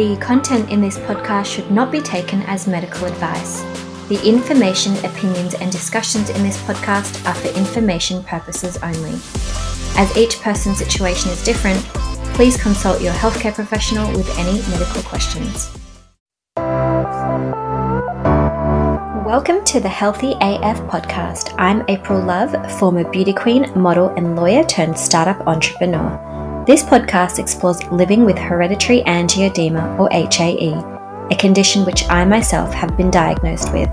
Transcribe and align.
The 0.00 0.16
content 0.16 0.70
in 0.70 0.80
this 0.80 0.96
podcast 0.96 1.44
should 1.44 1.70
not 1.70 1.92
be 1.92 2.00
taken 2.00 2.40
as 2.44 2.66
medical 2.66 3.04
advice. 3.04 3.60
The 4.08 4.18
information, 4.26 4.96
opinions, 5.04 5.52
and 5.52 5.70
discussions 5.70 6.30
in 6.30 6.42
this 6.42 6.56
podcast 6.62 7.22
are 7.28 7.34
for 7.34 7.48
information 7.48 8.24
purposes 8.24 8.78
only. 8.82 9.20
As 10.00 10.16
each 10.16 10.40
person's 10.40 10.78
situation 10.78 11.30
is 11.30 11.44
different, 11.44 11.80
please 12.32 12.56
consult 12.56 13.02
your 13.02 13.12
healthcare 13.12 13.52
professional 13.52 14.10
with 14.16 14.26
any 14.38 14.62
medical 14.70 15.02
questions. 15.02 15.70
Welcome 19.26 19.62
to 19.66 19.80
the 19.80 19.90
Haelthy 19.90 20.32
AF 20.40 20.80
podcast. 20.88 21.54
I'm 21.58 21.82
Aprille 21.88 22.24
Love, 22.24 22.56
former 22.78 23.04
beauty 23.10 23.34
queen, 23.34 23.70
model, 23.76 24.08
and 24.16 24.34
lawyer 24.34 24.64
turned 24.64 24.96
startup 24.96 25.46
entrepreneur. 25.46 26.39
This 26.66 26.82
podcast 26.82 27.38
explores 27.38 27.82
living 27.84 28.26
with 28.26 28.36
hereditary 28.36 29.00
angioedema 29.06 29.98
or 29.98 30.10
HAE, 30.10 30.74
a 31.30 31.38
condition 31.38 31.86
which 31.86 32.06
I 32.10 32.26
myself 32.26 32.74
have 32.74 32.98
been 32.98 33.10
diagnosed 33.10 33.72
with. 33.72 33.88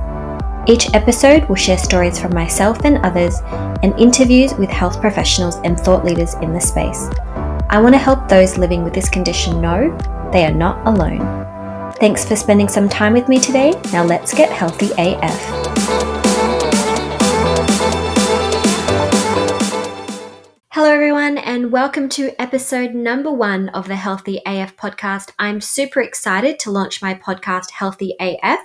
Each 0.67 0.94
episode 0.94 1.48
will 1.48 1.55
share 1.55 1.77
stories 1.77 2.20
from 2.20 2.34
myself 2.34 2.84
and 2.84 2.98
others 3.05 3.39
and 3.84 3.98
interviews 3.98 4.53
with 4.55 4.70
health 4.70 4.99
professionals 4.99 5.55
and 5.63 5.80
thought 5.80 6.03
leaders 6.03 6.34
in 6.35 6.52
the 6.52 6.59
space. 6.59 7.09
I 7.70 7.80
want 7.80 7.95
to 7.95 7.99
help 7.99 8.27
those 8.27 8.58
living 8.58 8.84
with 8.84 8.94
this 8.94 9.08
condition 9.08 9.61
know 9.61 9.97
they 10.34 10.45
are 10.45 10.53
not 10.53 10.86
alone. 10.86 11.94
Thanks 12.02 12.25
for 12.25 12.36
spending 12.36 12.67
some 12.67 12.89
time 12.89 13.13
with 13.13 13.30
me 13.30 13.39
today. 13.39 13.81
Now 13.94 14.03
let's 14.03 14.34
get 14.34 14.52
healthy 14.52 14.91
AF. 14.97 15.86
Hello, 20.77 20.94
everyone, 20.94 21.40
and 21.40 21.72
welcome 21.72 22.08
to 22.09 22.40
episode 22.40 22.94
number 22.94 23.31
one 23.31 23.70
of 23.70 23.88
the 23.88 23.95
Haelthy 23.95 24.41
AF 24.45 24.77
podcast. 24.77 25.31
I'm 25.40 25.59
super 25.59 26.02
excited 26.02 26.59
to 26.59 26.69
launch 26.69 27.02
my 27.02 27.16
podcast, 27.16 27.72
Haelthy 27.72 28.11
AF, 28.19 28.59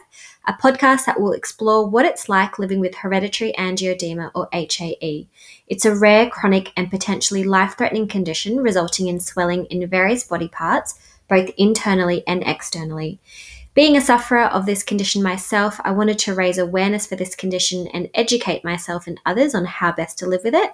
a 0.46 0.52
podcast 0.52 1.06
that 1.06 1.18
will 1.18 1.32
explore 1.32 1.88
what 1.88 2.04
it's 2.04 2.28
like 2.28 2.58
living 2.58 2.80
with 2.80 2.96
hereditary 2.96 3.54
angioedema 3.58 4.30
or 4.34 4.46
HAE. 4.52 5.26
It's 5.68 5.86
a 5.86 5.96
rare, 5.96 6.28
chronic, 6.28 6.70
and 6.76 6.90
potentially 6.90 7.44
life 7.44 7.78
threatening 7.78 8.08
condition 8.08 8.58
resulting 8.58 9.06
in 9.06 9.18
swelling 9.18 9.64
in 9.70 9.88
various 9.88 10.22
body 10.22 10.48
parts, 10.48 11.00
both 11.30 11.48
internally 11.56 12.24
and 12.26 12.42
externally. 12.44 13.20
Being 13.72 13.96
a 13.96 14.02
sufferer 14.02 14.42
of 14.42 14.66
this 14.66 14.82
condition 14.82 15.22
myself, 15.22 15.80
I 15.82 15.92
wanted 15.92 16.18
to 16.18 16.34
raise 16.34 16.58
awareness 16.58 17.06
for 17.06 17.16
this 17.16 17.34
condition 17.34 17.86
and 17.86 18.10
educate 18.12 18.64
myself 18.64 19.06
and 19.06 19.18
others 19.24 19.54
on 19.54 19.64
how 19.64 19.92
best 19.92 20.18
to 20.18 20.26
live 20.26 20.42
with 20.44 20.54
it. 20.54 20.72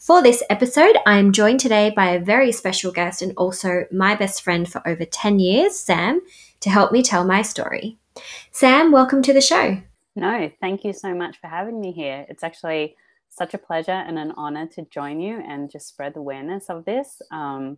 For 0.00 0.22
this 0.22 0.42
episode, 0.48 0.96
I 1.04 1.18
am 1.18 1.30
joined 1.30 1.60
today 1.60 1.92
by 1.94 2.12
a 2.12 2.24
very 2.24 2.52
special 2.52 2.90
guest 2.90 3.20
and 3.20 3.34
also 3.36 3.84
my 3.92 4.14
best 4.14 4.40
friend 4.40 4.66
for 4.66 4.80
over 4.88 5.04
10 5.04 5.38
years, 5.40 5.78
Sam, 5.78 6.22
to 6.60 6.70
help 6.70 6.90
me 6.90 7.02
tell 7.02 7.22
my 7.22 7.42
story. 7.42 7.98
Sam, 8.50 8.92
welcome 8.92 9.20
to 9.20 9.34
the 9.34 9.42
show. 9.42 9.76
No, 10.16 10.50
thank 10.58 10.84
you 10.84 10.94
so 10.94 11.14
much 11.14 11.38
for 11.38 11.48
having 11.48 11.78
me 11.82 11.92
here. 11.92 12.24
It's 12.30 12.42
actually 12.42 12.96
such 13.28 13.52
a 13.52 13.58
pleasure 13.58 13.92
and 13.92 14.18
an 14.18 14.32
honor 14.38 14.66
to 14.68 14.86
join 14.86 15.20
you 15.20 15.38
and 15.46 15.70
just 15.70 15.88
spread 15.88 16.14
the 16.14 16.20
awareness 16.20 16.70
of 16.70 16.86
this. 16.86 17.20
Um, 17.30 17.76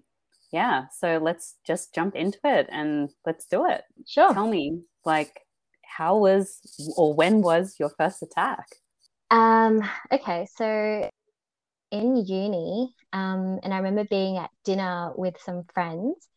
yeah, 0.52 0.84
so 0.96 1.18
let's 1.20 1.56
just 1.66 1.92
jump 1.92 2.14
into 2.14 2.38
it 2.44 2.68
and 2.70 3.10
let's 3.26 3.46
do 3.46 3.66
it. 3.68 3.82
Sure. 4.06 4.32
Tell 4.32 4.46
me, 4.46 4.82
like, 5.04 5.40
how 5.84 6.18
was 6.18 6.60
or 6.96 7.14
when 7.14 7.42
was 7.42 7.80
your 7.80 7.90
first 7.98 8.22
attack? 8.22 8.68
Um, 9.32 9.82
okay, 10.12 10.46
so 10.56 11.10
in 12.16 12.26
uni, 12.26 12.94
um, 13.12 13.60
and 13.62 13.72
I 13.72 13.78
remember 13.78 14.04
being 14.04 14.36
at 14.36 14.50
dinner 14.64 15.12
with 15.16 15.36
some 15.44 15.64
friends, 15.72 16.28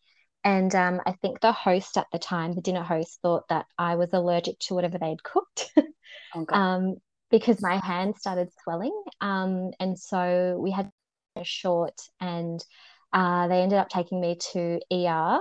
and 0.44 0.74
um, 0.76 1.02
I 1.06 1.14
think 1.22 1.40
the 1.40 1.52
host 1.52 1.98
at 1.98 2.08
the 2.12 2.20
time, 2.20 2.54
the 2.54 2.62
dinner 2.62 2.84
host, 2.84 3.20
thought 3.22 3.48
that 3.50 3.66
I 3.78 3.96
was 3.96 4.10
allergic 4.14 4.60
to 4.60 4.76
whatever 4.76 4.98
they'd 4.98 5.24
cooked, 5.24 5.72
oh, 6.36 6.46
um, 6.50 6.96
because 7.32 7.62
my 7.62 7.78
hand 7.78 8.16
started 8.18 8.50
swelling, 8.64 9.04
um, 9.22 9.72
and 9.80 9.98
so 9.98 10.58
we 10.60 10.72
had 10.72 10.90
a 11.36 11.44
short, 11.44 12.00
and 12.20 12.64
uh, 13.14 13.48
they 13.48 13.62
ended 13.62 13.80
up 13.80 13.90
taking 13.90 14.22
me 14.22 14.38
to 14.54 14.80
ER. 14.92 15.40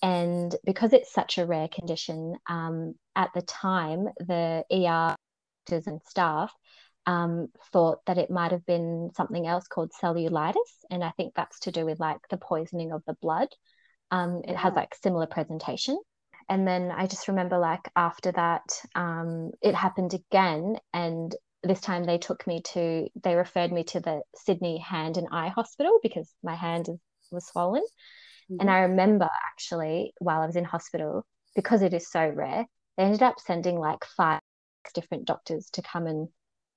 And 0.00 0.54
because 0.64 0.92
it's 0.92 1.12
such 1.12 1.38
a 1.38 1.46
rare 1.46 1.66
condition, 1.66 2.36
um, 2.48 2.94
at 3.16 3.30
the 3.34 3.42
time, 3.42 4.06
the 4.20 4.64
ER 4.70 5.16
doctors 5.68 5.86
and 5.86 6.00
staff 6.08 6.52
um, 7.08 7.48
thought 7.72 8.04
that 8.06 8.18
it 8.18 8.30
might 8.30 8.52
have 8.52 8.66
been 8.66 9.10
something 9.16 9.46
else 9.46 9.66
called 9.66 9.92
cellulitis. 9.92 10.84
And 10.90 11.02
I 11.02 11.10
think 11.16 11.32
that's 11.34 11.60
to 11.60 11.72
do 11.72 11.86
with 11.86 11.98
like 11.98 12.18
the 12.28 12.36
poisoning 12.36 12.92
of 12.92 13.02
the 13.06 13.16
blood. 13.22 13.48
Um, 14.10 14.42
it 14.46 14.56
has 14.56 14.74
like 14.74 14.94
similar 14.94 15.26
presentation. 15.26 15.98
And 16.50 16.68
then 16.68 16.90
I 16.90 17.06
just 17.06 17.26
remember 17.28 17.56
like 17.56 17.90
after 17.96 18.30
that, 18.32 18.62
um, 18.94 19.52
it 19.62 19.74
happened 19.74 20.12
again. 20.12 20.76
And 20.92 21.34
this 21.62 21.80
time 21.80 22.04
they 22.04 22.18
took 22.18 22.46
me 22.46 22.60
to, 22.74 23.08
they 23.24 23.34
referred 23.36 23.72
me 23.72 23.84
to 23.84 24.00
the 24.00 24.20
Sydney 24.34 24.76
Hand 24.76 25.16
and 25.16 25.28
Eye 25.32 25.48
Hospital 25.48 25.98
because 26.02 26.30
my 26.42 26.56
hand 26.56 26.88
was 27.32 27.46
swollen. 27.46 27.84
Mm-hmm. 28.50 28.60
And 28.60 28.70
I 28.70 28.80
remember 28.80 29.30
actually 29.50 30.12
while 30.18 30.42
I 30.42 30.46
was 30.46 30.56
in 30.56 30.64
hospital, 30.64 31.24
because 31.56 31.80
it 31.80 31.94
is 31.94 32.10
so 32.10 32.28
rare, 32.28 32.66
they 32.98 33.04
ended 33.04 33.22
up 33.22 33.40
sending 33.40 33.78
like 33.78 34.04
five 34.04 34.40
different 34.94 35.24
doctors 35.24 35.70
to 35.72 35.82
come 35.82 36.06
and 36.06 36.28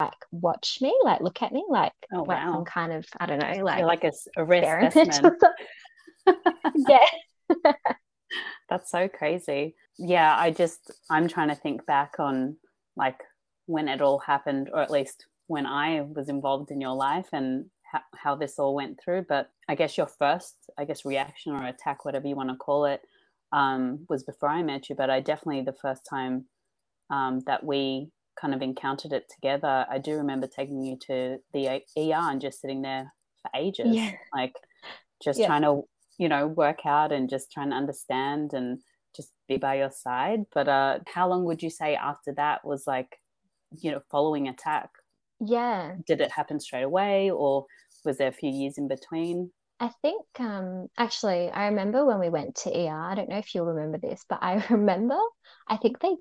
like 0.06 0.26
watch 0.32 0.80
me, 0.82 0.94
like 1.04 1.22
look 1.22 1.42
at 1.42 1.52
me, 1.52 1.64
like 1.70 1.94
oh, 2.14 2.24
like 2.24 2.44
wow. 2.44 2.54
some 2.54 2.66
kind 2.66 2.94
of 2.94 3.06
I 3.20 3.26
don't 3.26 3.40
know, 3.40 3.64
like 3.64 3.80
You're 3.80 3.88
like 3.88 4.04
a, 4.04 4.12
a 4.38 4.44
rare 4.44 4.90
specimen. 4.92 5.38
yeah. 6.88 7.06
That's 8.70 8.90
so 8.90 9.08
crazy. 9.08 9.76
Yeah, 9.98 10.36
I 10.38 10.52
just 10.52 10.92
I'm 11.10 11.28
trying 11.28 11.50
to 11.50 11.56
think 11.56 11.86
back 11.86 12.16
on 12.20 12.58
like 12.96 13.20
when 13.66 13.88
it 13.88 14.02
all 14.02 14.20
happened, 14.20 14.70
or 14.74 14.82
at 14.82 14.92
least 14.92 15.26
when 15.48 15.66
I 15.66 16.02
was 16.02 16.30
involved 16.30 16.72
in 16.72 16.80
your 16.80 16.96
life 16.96 17.28
and 17.34 17.66
how, 17.84 18.02
how 18.16 18.36
this 18.36 18.58
all 18.58 18.74
went 18.74 19.00
through. 19.04 19.26
But 19.28 19.50
I 19.68 19.76
guess 19.76 19.98
your 19.98 20.08
first, 20.08 20.56
I 20.78 20.86
guess, 20.86 21.06
reaction 21.06 21.54
or 21.54 21.66
attack, 21.66 22.06
whatever 22.06 22.28
you 22.28 22.36
want 22.36 22.50
to 22.50 22.56
call 22.56 22.86
it, 22.86 23.02
um, 23.52 24.06
was 24.10 24.24
before 24.24 24.50
I 24.50 24.64
met 24.64 24.90
you. 24.90 24.96
But 24.96 25.10
I 25.10 25.20
definitely 25.20 25.64
the 25.64 25.74
first 25.74 26.06
time 26.10 26.46
um, 27.10 27.42
that 27.48 27.64
we 27.64 28.12
kind 28.42 28.54
of 28.54 28.62
encountered 28.62 29.14
it 29.14 29.30
together, 29.30 29.86
I 29.90 30.00
do 30.00 30.16
remember 30.18 30.48
taking 30.48 30.84
you 30.84 30.98
to 31.08 31.38
the 31.54 31.68
ER 31.68 31.82
and 31.98 32.42
just 32.42 32.60
sitting 32.60 32.82
there 32.82 33.14
for 33.42 33.52
ages, 33.56 33.96
yeah. 33.96 34.12
like 34.34 34.56
just 35.24 35.40
yeah. 35.40 35.48
trying 35.48 35.62
to, 35.62 35.84
you 36.18 36.28
know, 36.28 36.48
work 36.48 36.86
out 36.86 37.12
and 37.12 37.30
just 37.30 37.52
trying 37.52 37.70
to 37.70 37.76
understand 37.76 38.54
and 38.54 38.80
just 39.16 39.30
be 39.48 39.58
by 39.58 39.76
your 39.76 39.92
side. 39.92 40.42
But 40.54 40.68
uh, 40.68 41.00
how 41.06 41.30
long 41.30 41.46
would 41.46 41.62
you 41.62 41.70
say 41.70 41.96
after 41.96 42.34
that 42.34 42.66
was 42.66 42.86
like, 42.88 43.18
you 43.80 43.92
know, 43.92 44.02
following 44.10 44.48
attack? 44.48 44.90
Yeah. 45.40 45.96
Did 46.06 46.22
it 46.22 46.32
happen 46.32 46.60
straight 46.60 46.84
away 46.84 47.32
or 47.32 47.66
was 48.04 48.18
there 48.18 48.28
a 48.28 48.34
few 48.34 48.50
years 48.50 48.78
in 48.78 48.88
between? 48.88 49.52
I 49.80 49.90
think 50.04 50.26
um, 50.40 50.88
actually, 50.98 51.50
I 51.50 51.68
remember 51.68 52.06
when 52.06 52.20
we 52.20 52.30
went 52.30 52.56
to 52.58 52.70
ER. 52.70 53.12
I 53.12 53.16
don't 53.16 53.30
know 53.30 53.40
if 53.40 53.56
you'll 53.56 53.66
remember 53.66 53.98
this, 53.98 54.24
but 54.30 54.40
I 54.42 54.64
remember 54.70 55.18
I 55.68 55.78
think 55.78 56.00
they 56.00 56.16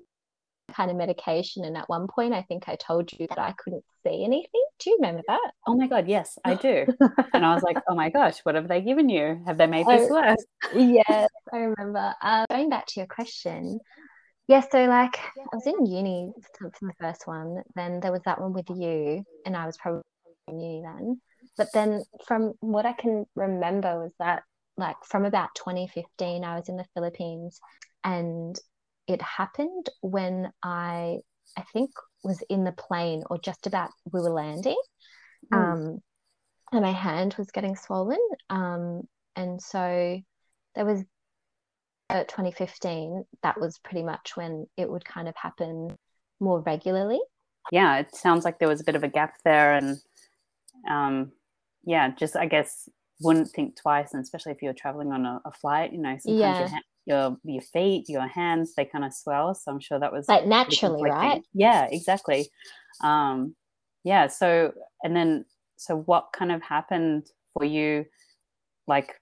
kind 0.71 0.91
of 0.91 0.97
medication. 0.97 1.63
And 1.63 1.77
at 1.77 1.89
one 1.89 2.07
point, 2.07 2.33
I 2.33 2.41
think 2.43 2.67
I 2.67 2.75
told 2.75 3.11
you 3.13 3.27
that 3.27 3.39
I 3.39 3.53
couldn't 3.53 3.83
see 4.03 4.23
anything. 4.23 4.63
Do 4.79 4.89
you 4.89 4.97
remember 4.99 5.21
that? 5.27 5.51
Oh 5.67 5.75
my 5.75 5.87
God, 5.87 6.07
yes, 6.07 6.37
I 6.43 6.55
do. 6.55 6.85
and 7.33 7.45
I 7.45 7.53
was 7.53 7.63
like, 7.63 7.77
oh 7.87 7.95
my 7.95 8.09
gosh, 8.09 8.39
what 8.43 8.55
have 8.55 8.67
they 8.67 8.81
given 8.81 9.09
you? 9.09 9.41
Have 9.45 9.57
they 9.57 9.67
made 9.67 9.85
this 9.87 10.09
worse? 10.09 10.43
yes, 10.73 11.29
I 11.53 11.57
remember. 11.57 12.13
Uh, 12.21 12.45
going 12.49 12.69
back 12.69 12.87
to 12.87 12.99
your 12.99 13.07
question, 13.07 13.79
yeah, 14.47 14.61
so 14.69 14.85
like 14.85 15.17
I 15.37 15.55
was 15.55 15.67
in 15.67 15.85
uni 15.85 16.31
for 16.57 16.71
the 16.81 16.93
first 16.99 17.27
one, 17.27 17.61
then 17.75 17.99
there 17.99 18.11
was 18.11 18.21
that 18.25 18.41
one 18.41 18.53
with 18.53 18.69
you, 18.69 19.23
and 19.45 19.55
I 19.55 19.65
was 19.65 19.77
probably 19.77 20.01
in 20.47 20.59
uni 20.59 20.81
then. 20.83 21.21
But 21.57 21.69
then 21.73 22.03
from 22.27 22.53
what 22.59 22.85
I 22.85 22.93
can 22.93 23.25
remember 23.35 24.01
was 24.01 24.13
that 24.19 24.43
like 24.77 24.97
from 25.05 25.25
about 25.25 25.49
2015, 25.55 26.43
I 26.43 26.55
was 26.55 26.69
in 26.69 26.77
the 26.77 26.85
Philippines 26.93 27.59
and 28.03 28.57
it 29.11 29.21
happened 29.21 29.89
when 30.01 30.51
I, 30.63 31.17
I 31.57 31.63
think, 31.73 31.91
was 32.23 32.43
in 32.49 32.63
the 32.63 32.71
plane 32.71 33.23
or 33.29 33.37
just 33.39 33.67
about 33.67 33.91
we 34.11 34.21
were 34.21 34.29
landing. 34.29 34.79
Mm. 35.51 35.57
Um, 35.57 35.99
and 36.71 36.81
my 36.81 36.91
hand 36.91 37.35
was 37.37 37.51
getting 37.51 37.75
swollen. 37.75 38.19
Um, 38.49 39.01
and 39.35 39.61
so 39.61 40.19
there 40.75 40.85
was 40.85 41.03
uh, 42.09 42.23
2015, 42.23 43.25
that 43.43 43.59
was 43.59 43.79
pretty 43.79 44.03
much 44.03 44.35
when 44.35 44.67
it 44.77 44.89
would 44.89 45.05
kind 45.05 45.27
of 45.27 45.35
happen 45.35 45.95
more 46.39 46.61
regularly. 46.61 47.19
Yeah, 47.71 47.99
it 47.99 48.15
sounds 48.15 48.45
like 48.45 48.59
there 48.59 48.67
was 48.67 48.81
a 48.81 48.85
bit 48.85 48.95
of 48.95 49.03
a 49.03 49.07
gap 49.07 49.35
there. 49.43 49.73
And 49.73 49.97
um, 50.89 51.31
yeah, 51.83 52.09
just 52.09 52.35
I 52.35 52.45
guess 52.45 52.89
wouldn't 53.21 53.49
think 53.49 53.79
twice, 53.79 54.13
and 54.13 54.23
especially 54.23 54.51
if 54.51 54.61
you're 54.61 54.73
traveling 54.73 55.11
on 55.11 55.25
a, 55.25 55.41
a 55.45 55.51
flight, 55.51 55.93
you 55.93 55.99
know, 55.99 56.17
sometimes 56.19 56.39
yeah. 56.39 56.59
your, 56.59 56.79
your 57.05 57.37
your 57.43 57.61
feet, 57.61 58.09
your 58.09 58.27
hands, 58.27 58.73
they 58.75 58.85
kind 58.85 59.05
of 59.05 59.13
swell. 59.13 59.53
So 59.55 59.71
I'm 59.71 59.79
sure 59.79 59.99
that 59.99 60.13
was 60.13 60.27
like 60.27 60.45
naturally, 60.45 61.09
right? 61.09 61.41
Yeah, 61.53 61.87
exactly. 61.89 62.47
Um, 63.03 63.55
yeah. 64.03 64.27
So 64.27 64.73
and 65.03 65.15
then 65.15 65.45
so 65.77 65.97
what 65.97 66.29
kind 66.33 66.51
of 66.51 66.61
happened 66.61 67.27
for 67.53 67.65
you, 67.65 68.05
like, 68.87 69.13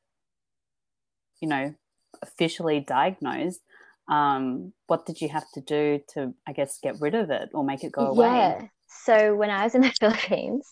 you 1.41 1.47
know, 1.47 1.73
officially 2.21 2.81
diagnosed? 2.81 3.61
um, 4.09 4.73
what 4.87 5.05
did 5.05 5.21
you 5.21 5.29
have 5.29 5.49
to 5.53 5.61
do 5.61 5.99
to, 6.13 6.33
I 6.47 6.53
guess, 6.53 6.79
get 6.81 6.99
rid 6.99 7.15
of 7.15 7.29
it 7.29 7.49
or 7.53 7.63
make 7.63 7.83
it 7.83 7.91
go 7.91 8.07
away? 8.07 8.25
Yeah. 8.25 8.61
So 9.05 9.35
when 9.35 9.51
I 9.51 9.63
was 9.63 9.75
in 9.75 9.81
the 9.81 9.91
Philippines, 9.99 10.67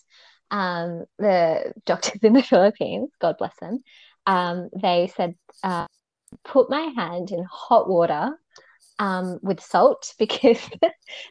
um, 0.50 1.04
the 1.18 1.72
doctors 1.86 2.20
in 2.22 2.32
the 2.32 2.42
Philippines, 2.50 3.10
God 3.20 3.36
bless 3.38 3.54
them, 3.60 3.78
um, 4.26 4.68
they 4.82 5.10
said, 5.16 5.36
uh, 5.62 5.86
put 6.44 6.70
my 6.70 6.92
hand 6.96 7.30
in 7.30 7.44
hot 7.50 7.88
water 7.88 8.38
um, 8.98 9.38
with 9.42 9.60
salt 9.60 10.14
because 10.18 10.58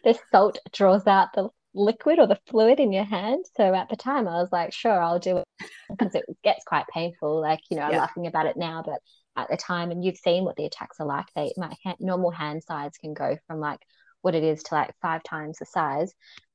the 0.03 0.17
salt 0.31 0.59
draws 0.71 1.05
out 1.07 1.29
the 1.33 1.49
liquid 1.73 2.19
or 2.19 2.27
the 2.27 2.39
fluid 2.47 2.79
in 2.79 2.91
your 2.91 3.03
hand. 3.03 3.45
So 3.55 3.73
at 3.73 3.89
the 3.89 3.95
time, 3.95 4.27
I 4.27 4.41
was 4.41 4.51
like, 4.51 4.73
sure, 4.73 4.99
I'll 4.99 5.19
do 5.19 5.37
it 5.37 5.45
because 5.89 6.15
it 6.15 6.25
gets 6.43 6.63
quite 6.65 6.85
painful. 6.93 7.39
Like, 7.39 7.59
you 7.69 7.77
know, 7.77 7.83
I'm 7.83 7.97
laughing 7.97 8.27
about 8.27 8.47
it 8.47 8.57
now, 8.57 8.83
but 8.85 8.99
at 9.35 9.49
the 9.49 9.57
time, 9.57 9.91
and 9.91 10.03
you've 10.03 10.17
seen 10.17 10.43
what 10.43 10.55
the 10.55 10.65
attacks 10.65 10.99
are 10.99 11.05
like. 11.05 11.27
They 11.35 11.53
my 11.57 11.71
hand, 11.83 11.97
normal 11.99 12.31
hand 12.31 12.63
size 12.63 12.91
can 12.99 13.13
go 13.13 13.37
from 13.45 13.59
like 13.59 13.79
what 14.21 14.35
it 14.35 14.43
is 14.43 14.63
to 14.63 14.75
like 14.75 14.93
five 15.01 15.21
times 15.23 15.59
the 15.59 15.65
size. 15.65 16.13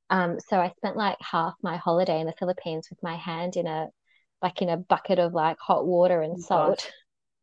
Um, 0.09 0.37
so 0.47 0.59
I 0.59 0.71
spent 0.77 0.97
like 0.97 1.17
half 1.21 1.53
my 1.63 1.77
holiday 1.77 2.19
in 2.19 2.27
the 2.27 2.35
Philippines 2.37 2.87
with 2.89 3.01
my 3.01 3.15
hand 3.15 3.55
in 3.55 3.67
a 3.67 3.87
like 4.41 4.61
in 4.61 4.69
a 4.69 4.77
bucket 4.77 5.19
of 5.19 5.33
like 5.33 5.57
hot 5.59 5.87
water 5.87 6.21
and 6.21 6.35
oh, 6.37 6.41
salt. 6.41 6.91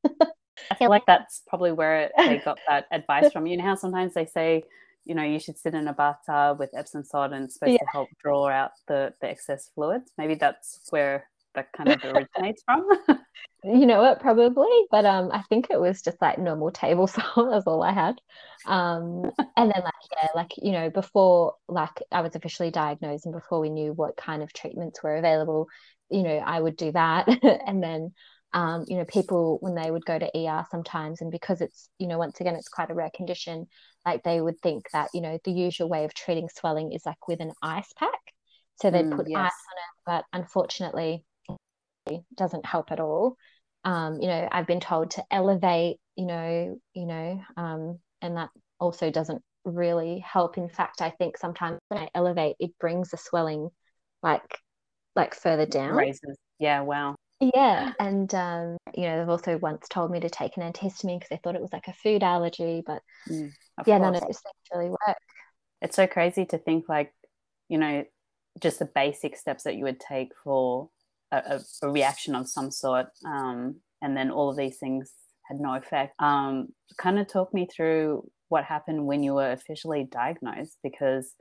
I 0.70 0.74
feel 0.74 0.90
like 0.90 1.06
that's 1.06 1.42
probably 1.48 1.72
where 1.72 2.10
they 2.16 2.38
got 2.38 2.58
that 2.68 2.86
advice 2.90 3.32
from. 3.32 3.46
You 3.46 3.56
know 3.56 3.64
how 3.64 3.74
sometimes 3.74 4.14
they 4.14 4.26
say, 4.26 4.64
you 5.04 5.14
know, 5.14 5.22
you 5.22 5.38
should 5.38 5.58
sit 5.58 5.74
in 5.74 5.88
a 5.88 5.92
bathtub 5.92 6.58
with 6.58 6.70
Epsom 6.76 7.04
salt 7.04 7.32
and 7.32 7.44
it's 7.44 7.54
supposed 7.54 7.72
yeah. 7.72 7.78
to 7.78 7.90
help 7.90 8.08
draw 8.22 8.48
out 8.48 8.72
the, 8.86 9.14
the 9.20 9.30
excess 9.30 9.70
fluids. 9.74 10.10
Maybe 10.18 10.34
that's 10.34 10.86
where 10.90 11.26
that 11.54 11.72
kind 11.72 11.90
of 11.90 12.04
originates 12.04 12.62
from. 12.64 12.86
you 13.64 13.86
know 13.86 14.00
what, 14.00 14.20
probably. 14.20 14.68
But 14.90 15.04
um 15.04 15.30
I 15.32 15.42
think 15.48 15.68
it 15.70 15.80
was 15.80 16.02
just 16.02 16.20
like 16.20 16.38
normal 16.38 16.70
table 16.70 17.06
salt, 17.08 17.50
that's 17.50 17.66
all 17.66 17.82
I 17.82 17.92
had. 17.92 18.20
Um 18.66 19.30
and 19.56 19.72
then 19.72 19.82
like 19.82 19.94
yeah, 20.12 20.28
like 20.34 20.52
you 20.58 20.72
know, 20.72 20.90
before 20.90 21.54
like 21.68 22.02
I 22.12 22.20
was 22.20 22.36
officially 22.36 22.70
diagnosed 22.70 23.26
and 23.26 23.34
before 23.34 23.60
we 23.60 23.70
knew 23.70 23.92
what 23.92 24.16
kind 24.16 24.42
of 24.42 24.52
treatments 24.52 25.02
were 25.02 25.16
available, 25.16 25.68
you 26.10 26.22
know, 26.22 26.36
I 26.36 26.60
would 26.60 26.76
do 26.76 26.92
that. 26.92 27.28
and 27.66 27.82
then 27.82 28.12
um, 28.52 28.84
you 28.88 28.96
know, 28.96 29.04
people 29.04 29.58
when 29.60 29.74
they 29.74 29.90
would 29.90 30.04
go 30.04 30.18
to 30.18 30.30
ER 30.36 30.64
sometimes, 30.70 31.20
and 31.20 31.30
because 31.30 31.60
it's, 31.60 31.88
you 31.98 32.06
know, 32.06 32.18
once 32.18 32.40
again, 32.40 32.56
it's 32.56 32.68
quite 32.68 32.90
a 32.90 32.94
rare 32.94 33.10
condition, 33.14 33.66
like 34.04 34.22
they 34.22 34.40
would 34.40 34.60
think 34.60 34.86
that, 34.92 35.10
you 35.14 35.20
know, 35.20 35.38
the 35.44 35.52
usual 35.52 35.88
way 35.88 36.04
of 36.04 36.14
treating 36.14 36.48
swelling 36.48 36.92
is 36.92 37.02
like 37.06 37.28
with 37.28 37.40
an 37.40 37.52
ice 37.62 37.92
pack. 37.96 38.10
So 38.80 38.90
they'd 38.90 39.04
mm, 39.04 39.16
put 39.16 39.28
yes. 39.28 39.38
ice 39.38 39.44
on 39.44 39.44
it, 39.44 40.22
but 40.32 40.38
unfortunately, 40.38 41.24
it 42.06 42.22
doesn't 42.34 42.66
help 42.66 42.90
at 42.90 43.00
all. 43.00 43.36
Um, 43.84 44.20
you 44.20 44.26
know, 44.26 44.48
I've 44.50 44.66
been 44.66 44.80
told 44.80 45.12
to 45.12 45.24
elevate, 45.30 45.98
you 46.16 46.26
know, 46.26 46.78
you 46.94 47.06
know, 47.06 47.40
um, 47.56 47.98
and 48.20 48.36
that 48.36 48.50
also 48.78 49.10
doesn't 49.10 49.42
really 49.64 50.18
help. 50.18 50.58
In 50.58 50.68
fact, 50.68 51.02
I 51.02 51.10
think 51.10 51.36
sometimes 51.36 51.78
when 51.88 52.00
I 52.00 52.08
elevate, 52.14 52.56
it 52.58 52.72
brings 52.80 53.10
the 53.10 53.16
swelling 53.16 53.68
like 54.22 54.58
like 55.16 55.34
further 55.34 55.66
down. 55.66 55.94
Raises. 55.94 56.38
Yeah, 56.58 56.82
wow. 56.82 57.16
Yeah, 57.40 57.92
and 58.00 58.32
um, 58.34 58.76
you 58.94 59.04
know, 59.04 59.18
they've 59.18 59.28
also 59.28 59.58
once 59.58 59.88
told 59.88 60.10
me 60.10 60.20
to 60.20 60.30
take 60.30 60.56
an 60.56 60.62
antihistamine 60.62 61.18
because 61.18 61.28
they 61.30 61.40
thought 61.42 61.54
it 61.54 61.62
was 61.62 61.72
like 61.72 61.88
a 61.88 61.92
food 61.92 62.22
allergy, 62.22 62.82
but 62.86 63.02
mm, 63.28 63.50
yeah, 63.86 63.98
course. 63.98 64.02
none 64.02 64.14
of 64.14 64.20
those 64.20 64.40
things 64.40 64.54
really 64.74 64.90
work. 64.90 65.16
It's 65.82 65.96
so 65.96 66.06
crazy 66.06 66.44
to 66.46 66.58
think 66.58 66.88
like, 66.88 67.12
you 67.68 67.78
know, 67.78 68.04
just 68.60 68.78
the 68.78 68.84
basic 68.84 69.36
steps 69.36 69.64
that 69.64 69.76
you 69.76 69.84
would 69.84 70.00
take 70.00 70.32
for 70.44 70.90
a, 71.32 71.36
a, 71.36 71.60
a 71.82 71.90
reaction 71.90 72.34
of 72.34 72.48
some 72.48 72.70
sort, 72.70 73.06
um, 73.24 73.76
and 74.02 74.16
then 74.16 74.30
all 74.30 74.50
of 74.50 74.56
these 74.56 74.76
things 74.76 75.12
had 75.48 75.60
no 75.60 75.74
effect. 75.74 76.14
Um, 76.18 76.68
kind 76.98 77.18
of 77.18 77.26
talk 77.26 77.54
me 77.54 77.66
through 77.66 78.28
what 78.48 78.64
happened 78.64 79.06
when 79.06 79.22
you 79.22 79.34
were 79.34 79.52
officially 79.52 80.06
diagnosed 80.10 80.76
because 80.82 81.34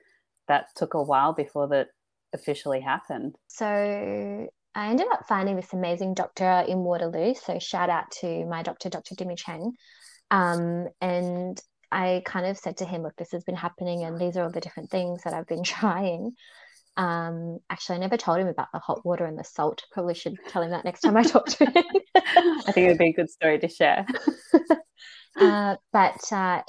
that 0.47 0.67
took 0.75 0.93
a 0.93 1.03
while 1.03 1.33
before 1.33 1.67
that 1.69 1.87
officially 2.33 2.79
happened. 2.79 3.35
So 3.47 4.47
I 4.75 4.89
ended 4.89 5.07
up 5.11 5.27
finding 5.27 5.55
this 5.55 5.73
amazing 5.73 6.13
doctor 6.13 6.63
in 6.67 6.79
Waterloo. 6.79 7.33
So 7.33 7.59
shout 7.59 7.89
out 7.89 8.11
to 8.21 8.45
my 8.45 8.63
doctor, 8.63 8.89
Dr. 8.89 9.15
Dimi 9.15 9.37
Cheng. 9.37 9.73
Um, 10.31 10.87
and 11.01 11.59
I 11.91 12.21
kind 12.25 12.45
of 12.45 12.57
said 12.57 12.77
to 12.77 12.85
him, 12.85 13.03
look, 13.03 13.15
this 13.17 13.31
has 13.31 13.43
been 13.43 13.55
happening 13.55 14.03
and 14.03 14.19
these 14.19 14.37
are 14.37 14.43
all 14.43 14.51
the 14.51 14.61
different 14.61 14.91
things 14.91 15.23
that 15.23 15.33
I've 15.33 15.47
been 15.47 15.63
trying. 15.63 16.33
Um, 16.97 17.59
actually, 17.69 17.95
I 17.95 17.99
never 17.99 18.17
told 18.17 18.39
him 18.39 18.47
about 18.47 18.67
the 18.73 18.79
hot 18.79 19.05
water 19.05 19.25
and 19.25 19.39
the 19.39 19.43
salt. 19.43 19.83
Probably 19.91 20.13
should 20.13 20.35
tell 20.49 20.61
him 20.61 20.71
that 20.71 20.85
next 20.85 21.01
time 21.01 21.15
I 21.17 21.23
talk 21.23 21.47
to 21.47 21.65
him. 21.65 21.83
I 22.15 22.71
think 22.71 22.85
it 22.85 22.89
would 22.89 22.97
be 22.97 23.09
a 23.09 23.13
good 23.13 23.29
story 23.29 23.57
to 23.59 23.69
share. 23.69 24.05
uh, 25.39 25.75
but 25.93 26.33
uh, 26.33 26.61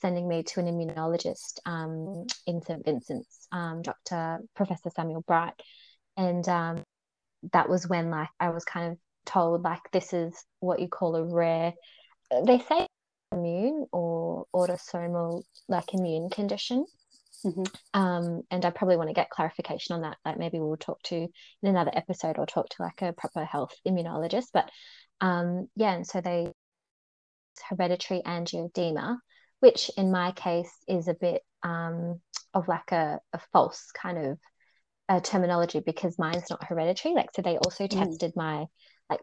sending 0.00 0.26
me 0.26 0.42
to 0.44 0.60
an 0.60 0.66
immunologist 0.66 1.58
um, 1.66 2.26
in 2.46 2.62
St. 2.62 2.84
Vincent's, 2.84 3.46
um, 3.52 3.82
Dr. 3.82 4.38
Professor 4.56 4.90
Samuel 4.94 5.22
Bright. 5.26 5.54
And 6.16 6.48
um, 6.48 6.84
that 7.52 7.68
was 7.68 7.88
when 7.88 8.10
like 8.10 8.28
I 8.40 8.50
was 8.50 8.64
kind 8.64 8.92
of 8.92 8.98
told 9.24 9.62
like 9.62 9.80
this 9.92 10.12
is 10.12 10.34
what 10.60 10.80
you 10.80 10.88
call 10.88 11.16
a 11.16 11.24
rare 11.24 11.72
they 12.46 12.58
say 12.58 12.86
immune 13.32 13.86
or 13.92 14.46
autosomal 14.54 15.42
like 15.68 15.92
immune 15.94 16.30
condition 16.30 16.84
mm-hmm. 17.44 17.62
um, 17.98 18.42
and 18.50 18.64
I 18.64 18.70
probably 18.70 18.96
want 18.96 19.08
to 19.08 19.14
get 19.14 19.30
clarification 19.30 19.94
on 19.94 20.02
that 20.02 20.16
like 20.24 20.38
maybe 20.38 20.58
we'll 20.58 20.76
talk 20.76 21.02
to 21.04 21.16
in 21.16 21.30
another 21.62 21.92
episode 21.94 22.38
or 22.38 22.46
talk 22.46 22.68
to 22.70 22.82
like 22.82 23.02
a 23.02 23.12
proper 23.12 23.44
health 23.44 23.74
immunologist 23.86 24.48
but 24.52 24.70
um, 25.20 25.68
yeah 25.76 25.92
and 25.92 26.06
so 26.06 26.20
they 26.20 26.52
hereditary 27.68 28.20
angioedema 28.26 29.16
which 29.60 29.90
in 29.96 30.10
my 30.10 30.32
case 30.32 30.72
is 30.88 31.08
a 31.08 31.14
bit 31.14 31.42
um, 31.62 32.20
of 32.52 32.68
like 32.68 32.92
a, 32.92 33.18
a 33.32 33.40
false 33.52 33.90
kind 33.92 34.18
of 34.18 34.38
a 35.08 35.20
terminology 35.20 35.80
because 35.84 36.18
mine's 36.18 36.48
not 36.50 36.64
hereditary. 36.64 37.14
Like, 37.14 37.30
so 37.34 37.42
they 37.42 37.56
also 37.56 37.84
mm. 37.84 37.90
tested 37.90 38.32
mm. 38.32 38.36
my 38.36 38.66
like 39.10 39.20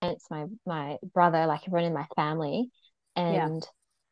parents, 0.00 0.26
my 0.30 0.46
my 0.66 0.96
brother, 1.14 1.46
like 1.46 1.62
everyone 1.66 1.84
in 1.84 1.94
my 1.94 2.06
family, 2.16 2.70
and 3.16 3.66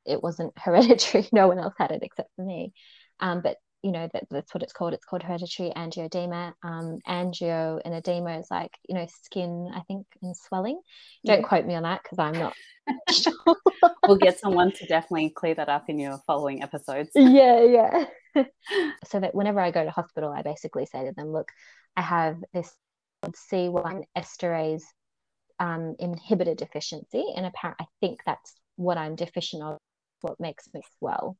yeah. 0.07 0.15
it 0.15 0.23
wasn't 0.23 0.53
hereditary. 0.59 1.29
no 1.33 1.49
one 1.49 1.59
else 1.59 1.75
had 1.79 1.91
it 1.91 2.03
except 2.03 2.31
for 2.37 2.45
me. 2.45 2.73
Um, 3.21 3.41
but 3.43 3.57
you 3.83 3.93
know 3.93 4.09
that 4.13 4.25
that's 4.31 4.53
what 4.53 4.63
it's 4.63 4.73
called. 4.73 4.93
It's 4.93 5.05
called 5.05 5.23
hereditary 5.23 5.71
angioedema. 5.71 6.53
Um, 6.63 6.99
angio 7.07 7.81
and 7.85 7.95
edema 7.95 8.39
is 8.39 8.49
like 8.51 8.73
you 8.89 8.95
know 8.95 9.07
skin, 9.23 9.71
I 9.75 9.81
think, 9.83 10.07
and 10.23 10.37
swelling. 10.37 10.81
Don't 11.25 11.41
yeah. 11.41 11.47
quote 11.47 11.67
me 11.67 11.75
on 11.75 11.85
that 11.85 12.03
because 12.03 12.19
I'm 12.19 12.33
not. 12.33 12.55
we'll 14.07 14.17
get 14.17 14.41
someone 14.41 14.73
to 14.73 14.87
definitely 14.87 15.31
clear 15.31 15.55
that 15.55 15.69
up 15.69 15.89
in 15.89 15.99
your 15.99 16.19
following 16.27 16.63
episodes. 16.63 17.11
Yeah, 17.17 17.63
yeah. 17.63 18.05
so 19.05 19.21
that 19.21 19.35
whenever 19.35 19.61
I 19.61 19.71
go 19.71 19.85
to 19.85 19.91
hospital, 19.91 20.33
I 20.33 20.43
basically 20.43 20.87
say 20.87 21.05
to 21.05 21.13
them, 21.13 21.33
look, 21.33 21.51
I 21.97 22.03
have 22.03 22.37
this 22.53 22.73
C1 23.25 24.05
esterase 24.17 24.85
um, 25.61 25.95
inhibitor 26.01 26.57
deficiency, 26.57 27.25
and 27.37 27.47
apparently, 27.47 27.87
I 27.87 27.89
think 28.01 28.21
that's 28.25 28.55
what 28.77 28.99
I'm 28.99 29.15
deficient 29.15 29.63
of. 29.63 29.79
What 30.21 30.41
makes 30.41 30.69
me 30.75 30.83
swell. 30.99 31.37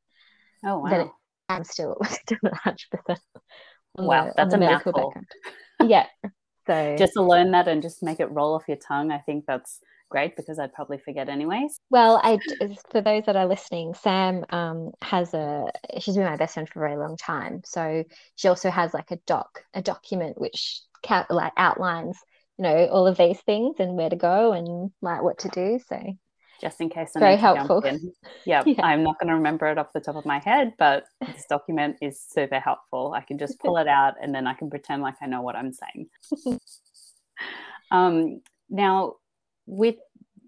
Oh 0.65 0.79
wow! 0.79 1.11
I'm 1.49 1.65
still 1.65 1.97
still 2.05 2.39
not 2.43 2.57
hundred 2.57 2.91
percent. 2.91 3.21
Wow, 3.97 4.33
that's 4.37 4.55
a 4.55 4.59
mouthful. 4.59 4.93
background. 4.93 5.27
Yeah. 5.85 6.07
So 6.67 6.97
just 6.99 7.15
to 7.15 7.23
learn 7.23 7.51
that 7.53 7.69
and 7.69 7.83
just 7.83 8.03
make 8.03 8.21
it 8.21 8.27
roll 8.27 8.55
off 8.55 8.69
your 8.69 8.77
tongue, 8.77 9.11
I 9.11 9.19
think 9.19 9.45
that's 9.47 9.81
great 10.11 10.37
because 10.37 10.59
I'd 10.59 10.73
probably 10.73 10.99
forget 10.99 11.29
anyways. 11.29 11.79
Well, 11.91 12.21
I 12.23 12.39
for 12.91 13.01
those 13.01 13.25
that 13.27 13.37
are 13.37 13.47
listening, 13.47 13.95
Sam 13.95 14.45
um, 14.51 14.93
has 15.03 15.35
a 15.35 15.67
she's 15.99 16.17
been 16.17 16.25
my 16.25 16.37
best 16.37 16.55
friend 16.55 16.69
for 16.69 16.85
a 16.85 16.89
very 16.89 16.99
long 16.99 17.17
time. 17.17 17.63
So 17.65 18.05
she 18.37 18.49
also 18.49 18.71
has 18.71 18.95
like 18.95 19.11
a 19.11 19.19
doc, 19.27 19.63
a 19.75 19.83
document 19.83 20.41
which 20.41 20.81
like 21.31 21.53
outlines 21.57 22.19
you 22.59 22.65
know 22.65 22.87
all 22.87 23.07
of 23.07 23.17
these 23.17 23.41
things 23.43 23.77
and 23.79 23.97
where 23.97 24.11
to 24.11 24.17
go 24.17 24.53
and 24.53 24.91
like 25.01 25.23
what 25.23 25.39
to 25.39 25.49
do. 25.49 25.81
So 25.89 26.01
just 26.61 26.81
in 26.81 26.89
case 26.89 27.13
I'm 27.15 27.21
very 27.21 27.37
helpful. 27.37 27.83
Yeah, 28.45 28.63
yeah, 28.67 28.85
I'm 28.85 29.03
not 29.03 29.19
going 29.19 29.29
to 29.29 29.35
remember 29.35 29.67
it 29.67 29.79
off 29.79 29.93
the 29.93 30.01
top 30.01 30.17
of 30.17 30.27
my 30.27 30.39
head, 30.39 30.75
but 30.79 31.05
this 31.27 31.45
document 31.49 31.97
is 32.01 32.21
super 32.21 32.59
helpful. 32.59 33.13
I 33.15 33.23
can 33.23 33.39
just 33.39 33.59
pull 33.61 33.77
it 33.77 33.89
out 33.89 34.15
and 34.21 34.35
then 34.35 34.47
I 34.47 34.55
can 34.55 34.71
pretend 34.71 35.03
like 35.03 35.15
I 35.21 35.27
know 35.27 35.43
what 35.43 35.57
I'm 35.57 35.73
saying. 35.73 36.59
um, 37.91 38.41
now, 38.69 39.15
with 39.67 39.97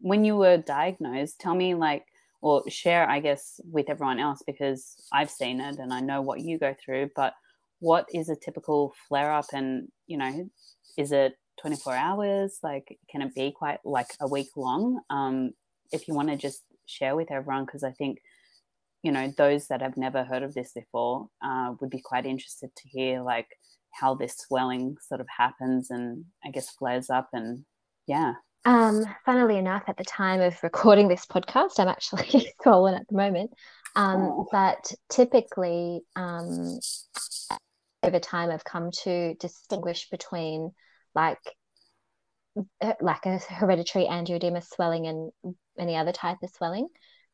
when 0.00 0.24
you 0.24 0.36
were 0.36 0.56
diagnosed, 0.56 1.40
tell 1.40 1.54
me 1.54 1.74
like, 1.74 2.04
or 2.42 2.62
share, 2.70 3.08
I 3.08 3.20
guess, 3.20 3.60
with 3.70 3.90
everyone 3.90 4.18
else 4.18 4.42
because 4.46 4.96
I've 5.12 5.30
seen 5.30 5.60
it 5.60 5.76
and 5.78 5.92
I 5.92 6.00
know 6.00 6.22
what 6.22 6.40
you 6.40 6.58
go 6.58 6.74
through. 6.82 7.10
But 7.14 7.34
what 7.80 8.06
is 8.14 8.28
a 8.30 8.36
typical 8.36 8.94
flare 9.08 9.32
up, 9.32 9.46
and 9.52 9.88
you 10.06 10.16
know, 10.16 10.48
is 10.96 11.12
it 11.12 11.34
24 11.60 11.94
hours? 11.94 12.58
Like, 12.62 12.98
can 13.10 13.22
it 13.22 13.34
be 13.34 13.52
quite 13.52 13.78
like 13.84 14.08
a 14.20 14.28
week 14.28 14.48
long? 14.56 15.00
Um, 15.10 15.52
if 15.92 16.08
you 16.08 16.14
want 16.14 16.28
to 16.28 16.36
just 16.36 16.62
share 16.86 17.16
with 17.16 17.30
everyone, 17.30 17.64
because 17.64 17.84
I 17.84 17.92
think 17.92 18.18
you 19.02 19.12
know 19.12 19.32
those 19.36 19.68
that 19.68 19.82
have 19.82 19.96
never 19.96 20.24
heard 20.24 20.42
of 20.42 20.54
this 20.54 20.72
before 20.72 21.28
uh, 21.42 21.74
would 21.80 21.90
be 21.90 22.00
quite 22.00 22.26
interested 22.26 22.70
to 22.76 22.88
hear 22.88 23.22
like 23.22 23.48
how 23.92 24.14
this 24.14 24.36
swelling 24.36 24.96
sort 25.08 25.20
of 25.20 25.26
happens 25.36 25.90
and 25.90 26.24
I 26.44 26.50
guess 26.50 26.70
flares 26.70 27.10
up 27.10 27.28
and 27.32 27.64
yeah 28.06 28.34
Um, 28.64 29.04
funnily 29.24 29.56
enough, 29.56 29.84
at 29.88 29.96
the 29.96 30.04
time 30.04 30.40
of 30.40 30.62
recording 30.62 31.08
this 31.08 31.26
podcast, 31.26 31.78
I'm 31.78 31.88
actually 31.88 32.52
swollen 32.62 32.94
at 32.94 33.08
the 33.08 33.16
moment. 33.16 33.50
Um, 33.96 34.20
oh. 34.20 34.48
But 34.52 34.92
typically, 35.08 36.02
um, 36.14 36.78
over 38.02 38.18
time, 38.18 38.50
I've 38.50 38.64
come 38.64 38.90
to 39.02 39.34
distinguish 39.34 40.08
between 40.10 40.72
like 41.14 41.38
like 43.00 43.26
a 43.26 43.38
hereditary 43.38 44.06
angioedema 44.06 44.62
swelling 44.62 45.06
and 45.06 45.32
any 45.80 45.96
other 45.96 46.12
type 46.12 46.38
of 46.42 46.50
swelling. 46.50 46.88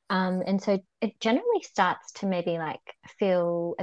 Um, 0.08 0.42
and 0.46 0.62
so 0.62 0.78
it 1.00 1.20
generally 1.20 1.62
starts 1.62 2.12
to 2.12 2.26
maybe 2.26 2.58
like 2.58 2.80
feel 3.18 3.74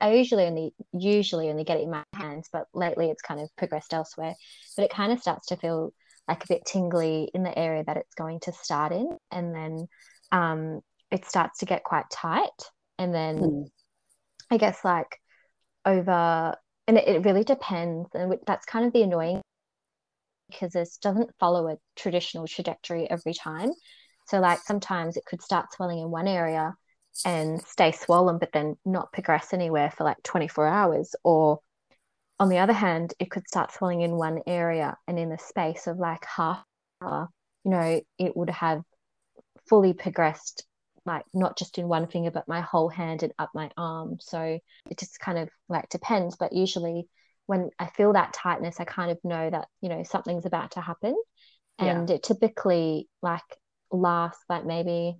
I 0.00 0.12
usually 0.12 0.44
only 0.44 0.74
usually 0.92 1.48
only 1.48 1.64
get 1.64 1.78
it 1.78 1.84
in 1.84 1.90
my 1.90 2.04
hands, 2.12 2.48
but 2.52 2.66
lately 2.74 3.10
it's 3.10 3.22
kind 3.22 3.40
of 3.40 3.48
progressed 3.56 3.94
elsewhere. 3.94 4.34
But 4.76 4.84
it 4.84 4.90
kind 4.90 5.12
of 5.12 5.20
starts 5.20 5.46
to 5.48 5.56
feel 5.56 5.92
like 6.28 6.44
a 6.44 6.48
bit 6.48 6.66
tingly 6.66 7.30
in 7.34 7.42
the 7.42 7.58
area 7.58 7.82
that 7.86 7.96
it's 7.96 8.14
going 8.14 8.40
to 8.40 8.52
start 8.52 8.92
in, 8.92 9.16
and 9.30 9.54
then 9.54 9.86
um, 10.32 10.80
it 11.10 11.24
starts 11.24 11.60
to 11.60 11.66
get 11.66 11.84
quite 11.84 12.04
tight, 12.12 12.48
and 12.98 13.14
then 13.14 13.38
mm. 13.38 13.64
I 14.50 14.58
guess 14.58 14.84
like 14.84 15.18
over, 15.86 16.54
and 16.86 16.98
it, 16.98 17.08
it 17.08 17.24
really 17.24 17.44
depends, 17.44 18.10
and 18.14 18.34
that's 18.46 18.66
kind 18.66 18.86
of 18.86 18.92
the 18.92 19.02
annoying 19.02 19.40
because 20.54 20.72
this 20.72 20.96
doesn't 20.98 21.30
follow 21.38 21.68
a 21.68 21.76
traditional 21.96 22.46
trajectory 22.46 23.10
every 23.10 23.34
time. 23.34 23.70
So 24.26 24.40
like 24.40 24.60
sometimes 24.60 25.16
it 25.16 25.26
could 25.26 25.42
start 25.42 25.72
swelling 25.72 25.98
in 25.98 26.10
one 26.10 26.28
area 26.28 26.74
and 27.24 27.60
stay 27.62 27.92
swollen, 27.92 28.38
but 28.38 28.52
then 28.52 28.76
not 28.84 29.12
progress 29.12 29.52
anywhere 29.52 29.90
for 29.90 30.04
like 30.04 30.22
24 30.22 30.66
hours. 30.66 31.14
Or 31.22 31.60
on 32.40 32.48
the 32.48 32.58
other 32.58 32.72
hand, 32.72 33.14
it 33.18 33.30
could 33.30 33.46
start 33.46 33.72
swelling 33.72 34.00
in 34.00 34.16
one 34.16 34.40
area 34.46 34.96
and 35.06 35.18
in 35.18 35.28
the 35.28 35.38
space 35.38 35.86
of 35.86 35.98
like 35.98 36.24
half 36.24 36.64
hour, 37.02 37.28
you 37.64 37.70
know, 37.70 38.00
it 38.18 38.36
would 38.36 38.50
have 38.50 38.82
fully 39.68 39.92
progressed, 39.92 40.64
like 41.06 41.24
not 41.34 41.58
just 41.58 41.78
in 41.78 41.86
one 41.86 42.06
finger, 42.06 42.30
but 42.30 42.48
my 42.48 42.60
whole 42.60 42.88
hand 42.88 43.22
and 43.22 43.32
up 43.38 43.50
my 43.54 43.70
arm. 43.76 44.16
So 44.20 44.58
it 44.90 44.98
just 44.98 45.20
kind 45.20 45.38
of 45.38 45.48
like 45.68 45.88
depends. 45.90 46.36
But 46.36 46.52
usually 46.52 47.06
when 47.46 47.70
I 47.78 47.86
feel 47.86 48.12
that 48.14 48.32
tightness, 48.32 48.80
I 48.80 48.84
kind 48.84 49.10
of 49.10 49.18
know 49.24 49.50
that, 49.50 49.68
you 49.80 49.88
know, 49.88 50.02
something's 50.02 50.46
about 50.46 50.72
to 50.72 50.80
happen. 50.80 51.16
And 51.78 52.08
yeah. 52.08 52.16
it 52.16 52.22
typically 52.22 53.08
like 53.22 53.42
lasts 53.90 54.44
like 54.48 54.64
maybe 54.64 55.16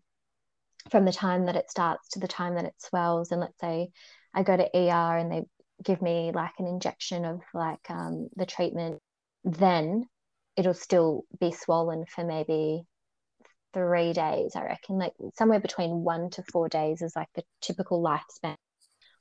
from 0.90 1.04
the 1.04 1.12
time 1.12 1.46
that 1.46 1.56
it 1.56 1.70
starts 1.70 2.08
to 2.10 2.18
the 2.18 2.28
time 2.28 2.54
that 2.56 2.64
it 2.64 2.74
swells 2.78 3.30
and 3.30 3.40
let's 3.40 3.58
say 3.60 3.88
i 4.34 4.42
go 4.42 4.56
to 4.56 4.64
er 4.76 5.16
and 5.16 5.32
they 5.32 5.42
give 5.82 6.02
me 6.02 6.30
like 6.34 6.52
an 6.58 6.66
injection 6.66 7.24
of 7.24 7.40
like 7.52 7.90
um, 7.90 8.28
the 8.36 8.46
treatment 8.46 9.00
then 9.44 10.06
it'll 10.56 10.74
still 10.74 11.24
be 11.40 11.50
swollen 11.50 12.04
for 12.06 12.24
maybe 12.24 12.82
three 13.72 14.12
days 14.12 14.54
i 14.54 14.62
reckon 14.62 14.98
like 14.98 15.12
somewhere 15.36 15.60
between 15.60 16.04
one 16.04 16.30
to 16.30 16.44
four 16.52 16.68
days 16.68 17.02
is 17.02 17.16
like 17.16 17.28
the 17.34 17.42
typical 17.60 18.02
lifespan 18.02 18.56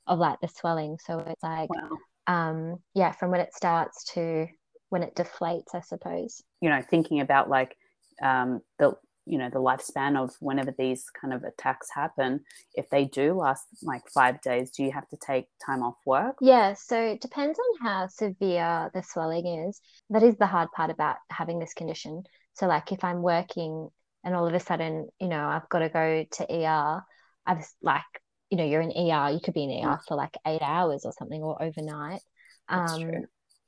of 0.06 0.18
like 0.18 0.38
the 0.40 0.48
swelling 0.48 0.96
so 1.04 1.18
it's 1.18 1.42
like 1.42 1.68
wow. 1.70 1.98
Um 2.26 2.76
yeah 2.94 3.12
from 3.12 3.30
when 3.30 3.40
it 3.40 3.54
starts 3.54 4.04
to 4.14 4.46
when 4.88 5.02
it 5.02 5.14
deflates 5.14 5.74
i 5.74 5.80
suppose. 5.80 6.42
You 6.60 6.70
know 6.70 6.82
thinking 6.82 7.20
about 7.20 7.48
like 7.48 7.76
um 8.22 8.60
the 8.78 8.94
you 9.26 9.38
know 9.38 9.48
the 9.50 9.58
lifespan 9.58 10.22
of 10.22 10.34
whenever 10.40 10.74
these 10.76 11.04
kind 11.18 11.32
of 11.32 11.44
attacks 11.44 11.88
happen 11.94 12.40
if 12.74 12.90
they 12.90 13.06
do 13.06 13.34
last 13.34 13.64
like 13.82 14.02
five 14.12 14.40
days 14.42 14.70
do 14.70 14.84
you 14.84 14.92
have 14.92 15.08
to 15.08 15.16
take 15.16 15.46
time 15.64 15.82
off 15.82 15.96
work? 16.04 16.36
Yeah 16.40 16.74
so 16.74 17.00
it 17.00 17.20
depends 17.20 17.58
on 17.58 17.86
how 17.86 18.06
severe 18.08 18.90
the 18.94 19.02
swelling 19.02 19.46
is. 19.66 19.80
That 20.10 20.22
is 20.22 20.36
the 20.36 20.46
hard 20.46 20.70
part 20.72 20.90
about 20.90 21.16
having 21.30 21.58
this 21.58 21.74
condition. 21.74 22.24
So 22.54 22.66
like 22.66 22.92
if 22.92 23.02
i'm 23.02 23.22
working 23.22 23.88
and 24.24 24.34
all 24.34 24.46
of 24.46 24.54
a 24.54 24.60
sudden 24.60 25.08
you 25.20 25.28
know 25.28 25.46
i've 25.46 25.68
got 25.68 25.80
to 25.80 25.88
go 25.88 26.24
to 26.30 26.66
er 26.66 27.02
i've 27.46 27.66
like 27.82 28.02
you 28.50 28.56
know 28.56 28.64
you're 28.64 28.80
in 28.80 28.90
er 28.90 29.30
you 29.30 29.40
could 29.42 29.54
be 29.54 29.64
in 29.64 29.84
er 29.84 30.00
for 30.06 30.16
like 30.16 30.36
eight 30.46 30.62
hours 30.62 31.04
or 31.04 31.12
something 31.12 31.42
or 31.42 31.60
overnight 31.62 32.20
um 32.68 33.00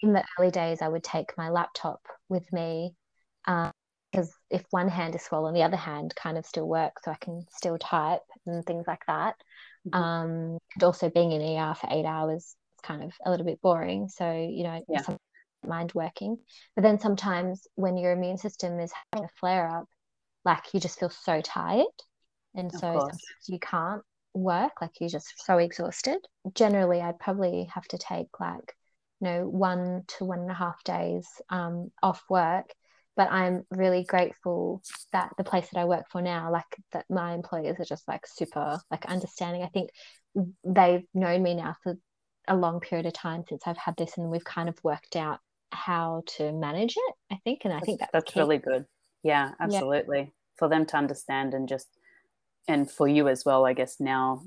in 0.00 0.12
the 0.12 0.24
early 0.38 0.50
days 0.50 0.82
i 0.82 0.88
would 0.88 1.04
take 1.04 1.36
my 1.36 1.48
laptop 1.48 2.00
with 2.28 2.50
me 2.52 2.94
um, 3.46 3.72
because 4.16 4.32
if 4.50 4.64
one 4.70 4.88
hand 4.88 5.14
is 5.14 5.22
swollen, 5.22 5.54
the 5.54 5.62
other 5.62 5.76
hand 5.76 6.14
kind 6.16 6.38
of 6.38 6.46
still 6.46 6.66
works, 6.66 7.02
so 7.04 7.10
I 7.10 7.16
can 7.20 7.44
still 7.50 7.76
type 7.76 8.22
and 8.46 8.64
things 8.64 8.86
like 8.86 9.04
that. 9.06 9.34
Mm-hmm. 9.86 10.02
Um, 10.02 10.58
and 10.74 10.82
also 10.82 11.10
being 11.10 11.32
in 11.32 11.42
ER 11.42 11.74
for 11.74 11.88
eight 11.90 12.06
hours 12.06 12.42
is 12.42 12.56
kind 12.82 13.02
of 13.02 13.12
a 13.24 13.30
little 13.30 13.44
bit 13.44 13.60
boring. 13.60 14.08
So 14.08 14.32
you 14.32 14.64
know, 14.64 14.82
yeah. 14.88 15.02
mind 15.66 15.92
working. 15.94 16.38
But 16.74 16.82
then 16.82 16.98
sometimes 16.98 17.66
when 17.74 17.98
your 17.98 18.12
immune 18.12 18.38
system 18.38 18.80
is 18.80 18.92
having 19.12 19.26
a 19.26 19.30
flare 19.38 19.68
up, 19.68 19.86
like 20.44 20.72
you 20.72 20.80
just 20.80 20.98
feel 20.98 21.10
so 21.10 21.40
tired, 21.42 21.84
and 22.54 22.72
of 22.74 22.80
so 22.80 23.10
you 23.48 23.58
can't 23.58 24.02
work. 24.36 24.80
Like 24.80 24.92
you're 25.00 25.08
just 25.08 25.44
so 25.44 25.58
exhausted. 25.58 26.18
Generally, 26.54 27.00
I'd 27.00 27.18
probably 27.18 27.68
have 27.74 27.86
to 27.88 27.98
take 27.98 28.28
like 28.40 28.74
you 29.20 29.28
know 29.28 29.48
one 29.48 30.04
to 30.18 30.24
one 30.24 30.40
and 30.40 30.50
a 30.50 30.54
half 30.54 30.82
days 30.84 31.26
um, 31.50 31.90
off 32.02 32.22
work 32.28 32.72
but 33.16 33.32
I'm 33.32 33.64
really 33.70 34.04
grateful 34.04 34.82
that 35.12 35.32
the 35.38 35.44
place 35.44 35.68
that 35.72 35.80
I 35.80 35.86
work 35.86 36.04
for 36.10 36.20
now, 36.20 36.52
like 36.52 36.64
that 36.92 37.06
my 37.08 37.34
employers 37.34 37.80
are 37.80 37.84
just 37.84 38.06
like 38.06 38.26
super 38.26 38.78
like 38.90 39.06
understanding. 39.06 39.62
I 39.62 39.68
think 39.68 39.90
they've 40.62 41.04
known 41.14 41.42
me 41.42 41.54
now 41.54 41.76
for 41.82 41.96
a 42.46 42.54
long 42.54 42.78
period 42.78 43.06
of 43.06 43.14
time 43.14 43.42
since 43.48 43.62
I've 43.66 43.78
had 43.78 43.96
this 43.96 44.18
and 44.18 44.30
we've 44.30 44.44
kind 44.44 44.68
of 44.68 44.78
worked 44.84 45.16
out 45.16 45.40
how 45.72 46.22
to 46.36 46.52
manage 46.52 46.94
it, 46.96 47.14
I 47.32 47.38
think. 47.42 47.62
And 47.64 47.72
I 47.72 47.80
think 47.80 48.00
that 48.00 48.10
that's 48.12 48.36
really 48.36 48.58
good. 48.58 48.84
Yeah, 49.22 49.52
absolutely. 49.58 50.18
Yeah. 50.18 50.26
For 50.58 50.68
them 50.68 50.84
to 50.86 50.96
understand 50.96 51.54
and 51.54 51.68
just 51.68 51.88
and 52.68 52.90
for 52.90 53.06
you 53.06 53.28
as 53.28 53.44
well, 53.44 53.64
I 53.64 53.72
guess 53.72 53.96
now, 54.00 54.42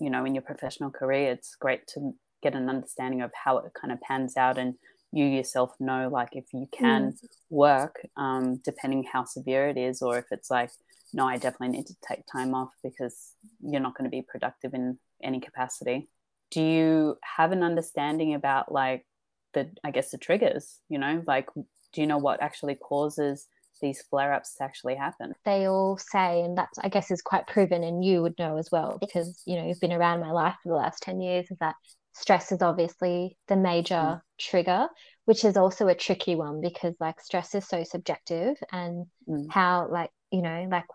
you 0.00 0.10
know, 0.10 0.24
in 0.24 0.34
your 0.34 0.42
professional 0.42 0.90
career, 0.90 1.32
it's 1.32 1.54
great 1.54 1.86
to 1.88 2.14
get 2.42 2.54
an 2.54 2.68
understanding 2.68 3.22
of 3.22 3.30
how 3.34 3.58
it 3.58 3.72
kind 3.78 3.92
of 3.92 4.00
pans 4.00 4.36
out 4.36 4.58
and 4.58 4.74
you 5.12 5.24
yourself 5.24 5.74
know 5.80 6.08
like 6.12 6.30
if 6.32 6.44
you 6.52 6.68
can 6.72 7.12
mm. 7.12 7.28
work 7.50 8.00
um, 8.16 8.60
depending 8.64 9.04
how 9.10 9.24
severe 9.24 9.68
it 9.68 9.76
is 9.76 10.02
or 10.02 10.18
if 10.18 10.26
it's 10.30 10.50
like 10.50 10.70
no 11.12 11.26
i 11.26 11.36
definitely 11.36 11.76
need 11.76 11.86
to 11.86 11.96
take 12.06 12.22
time 12.30 12.54
off 12.54 12.70
because 12.82 13.32
you're 13.60 13.80
not 13.80 13.96
going 13.96 14.04
to 14.04 14.14
be 14.14 14.22
productive 14.22 14.74
in 14.74 14.98
any 15.22 15.40
capacity 15.40 16.08
do 16.50 16.62
you 16.62 17.16
have 17.22 17.52
an 17.52 17.62
understanding 17.62 18.34
about 18.34 18.70
like 18.70 19.06
the 19.54 19.70
i 19.82 19.90
guess 19.90 20.10
the 20.10 20.18
triggers 20.18 20.78
you 20.88 20.98
know 20.98 21.22
like 21.26 21.48
do 21.92 22.00
you 22.02 22.06
know 22.06 22.18
what 22.18 22.42
actually 22.42 22.74
causes 22.74 23.46
these 23.80 24.02
flare 24.10 24.32
ups 24.32 24.54
to 24.56 24.64
actually 24.64 24.96
happen? 24.96 25.34
They 25.44 25.68
all 25.68 25.98
say, 25.98 26.42
and 26.42 26.56
that's, 26.56 26.78
I 26.78 26.88
guess, 26.88 27.10
is 27.10 27.22
quite 27.22 27.46
proven, 27.46 27.84
and 27.84 28.04
you 28.04 28.22
would 28.22 28.38
know 28.38 28.56
as 28.56 28.68
well, 28.70 28.98
because, 29.00 29.42
you 29.46 29.56
know, 29.56 29.66
you've 29.66 29.80
been 29.80 29.92
around 29.92 30.20
my 30.20 30.32
life 30.32 30.56
for 30.62 30.70
the 30.70 30.76
last 30.76 31.02
10 31.02 31.20
years, 31.20 31.50
is 31.50 31.58
that 31.58 31.74
stress 32.18 32.50
is 32.50 32.62
obviously 32.62 33.36
the 33.46 33.56
major 33.56 33.94
mm. 33.94 34.20
trigger 34.38 34.88
which 35.28 35.44
is 35.44 35.58
also 35.58 35.88
a 35.88 35.94
tricky 35.94 36.34
one 36.34 36.60
because 36.60 36.94
like 37.00 37.20
stress 37.20 37.54
is 37.54 37.68
so 37.68 37.84
subjective 37.84 38.56
and 38.72 39.06
mm. 39.28 39.46
how 39.50 39.86
like 39.90 40.10
you 40.32 40.42
know 40.42 40.66
like 40.70 40.86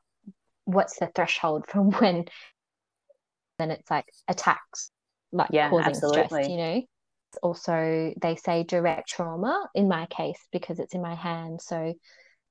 what's 0.66 0.98
the 0.98 1.08
threshold 1.14 1.66
from 1.68 1.92
when 2.00 2.26
then 3.60 3.72
it's 3.72 3.90
like 3.92 4.06
attacks 4.28 4.92
like 5.32 5.50
yeah, 5.52 5.70
causing 5.70 5.86
absolutely. 5.86 6.24
stress 6.26 6.50
you 6.50 6.58
know 6.58 6.82
also 7.42 8.14
they 8.22 8.36
say 8.36 8.64
direct 8.64 9.08
trauma 9.08 9.68
in 9.76 9.88
my 9.88 10.08
case 10.08 10.40
because 10.52 10.80
it's 10.80 10.96
in 10.96 11.02
my 11.02 11.16
hand 11.16 11.62
so 11.62 11.94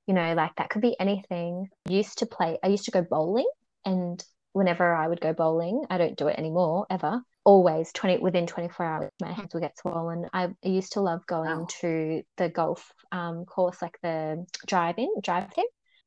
you 0.07 0.13
know 0.13 0.33
like 0.33 0.55
that 0.57 0.69
could 0.69 0.81
be 0.81 0.95
anything. 0.99 1.69
I 1.87 1.91
used 1.91 2.19
to 2.19 2.25
play 2.25 2.57
i 2.63 2.67
used 2.67 2.85
to 2.85 2.91
go 2.91 3.01
bowling 3.01 3.49
and 3.85 4.23
whenever 4.53 4.93
i 4.93 5.07
would 5.07 5.21
go 5.21 5.33
bowling 5.33 5.83
i 5.89 5.97
don't 5.97 6.17
do 6.17 6.27
it 6.27 6.37
anymore 6.37 6.85
ever. 6.89 7.21
Always 7.45 7.91
20 7.91 8.19
within 8.19 8.47
24 8.47 8.85
hours 8.85 9.11
my 9.21 9.33
hands 9.33 9.53
will 9.53 9.61
get 9.61 9.77
swollen. 9.77 10.29
I 10.31 10.49
used 10.63 10.93
to 10.93 11.01
love 11.01 11.25
going 11.27 11.59
wow. 11.59 11.67
to 11.81 12.23
the 12.37 12.49
golf 12.49 12.91
um, 13.11 13.45
course 13.45 13.81
like 13.81 13.97
the 14.01 14.45
drive-in 14.65 15.09
drive-in 15.21 15.65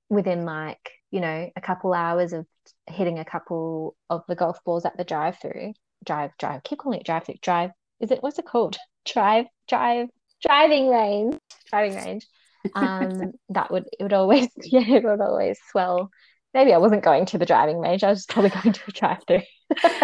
within 0.08 0.44
like 0.44 0.92
you 1.10 1.20
know 1.20 1.50
a 1.54 1.60
couple 1.60 1.92
hours 1.92 2.32
of 2.32 2.46
hitting 2.86 3.18
a 3.18 3.24
couple 3.24 3.96
of 4.08 4.22
the 4.28 4.34
golf 4.34 4.58
balls 4.64 4.86
at 4.86 4.96
the 4.96 5.04
drive-through 5.04 5.74
drive 6.04 6.30
drive 6.38 6.62
keep 6.62 6.78
calling 6.78 7.00
it 7.00 7.06
drive-through 7.06 7.34
drive 7.42 7.70
is 8.00 8.10
it 8.10 8.22
what's 8.22 8.38
it 8.38 8.46
called? 8.46 8.76
Drive 9.06 9.46
drive 9.68 10.08
driving 10.42 10.88
range 10.88 11.38
driving 11.70 11.94
range 11.94 12.26
um 12.74 13.32
that 13.50 13.70
would 13.70 13.84
it 13.98 14.02
would 14.02 14.12
always 14.12 14.48
yeah 14.62 14.86
it 14.86 15.04
would 15.04 15.20
always 15.20 15.58
swell 15.70 16.10
maybe 16.56 16.72
I 16.72 16.78
wasn't 16.78 17.04
going 17.04 17.26
to 17.26 17.38
the 17.38 17.44
driving 17.44 17.78
range. 17.78 18.02
I 18.02 18.08
was 18.08 18.24
probably 18.24 18.50
going 18.62 18.72
to 18.72 18.80
a 18.88 18.90
drive 18.90 19.22
through. 19.28 19.42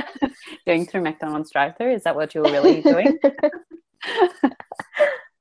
going 0.66 0.86
through 0.86 1.00
McDonald's 1.00 1.50
drive 1.50 1.76
through? 1.78 1.94
Is 1.94 2.04
that 2.04 2.14
what 2.14 2.34
you 2.34 2.42
were 2.42 2.52
really 2.52 2.82
doing? 2.82 3.18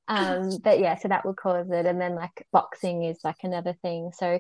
um, 0.07 0.57
but 0.63 0.79
yeah, 0.79 0.95
so 0.97 1.09
that 1.09 1.25
would 1.25 1.35
cause 1.35 1.69
it. 1.69 1.85
And 1.85 1.99
then 1.99 2.15
like 2.15 2.47
boxing 2.53 3.03
is 3.03 3.19
like 3.25 3.43
another 3.43 3.75
thing. 3.81 4.11
So 4.17 4.39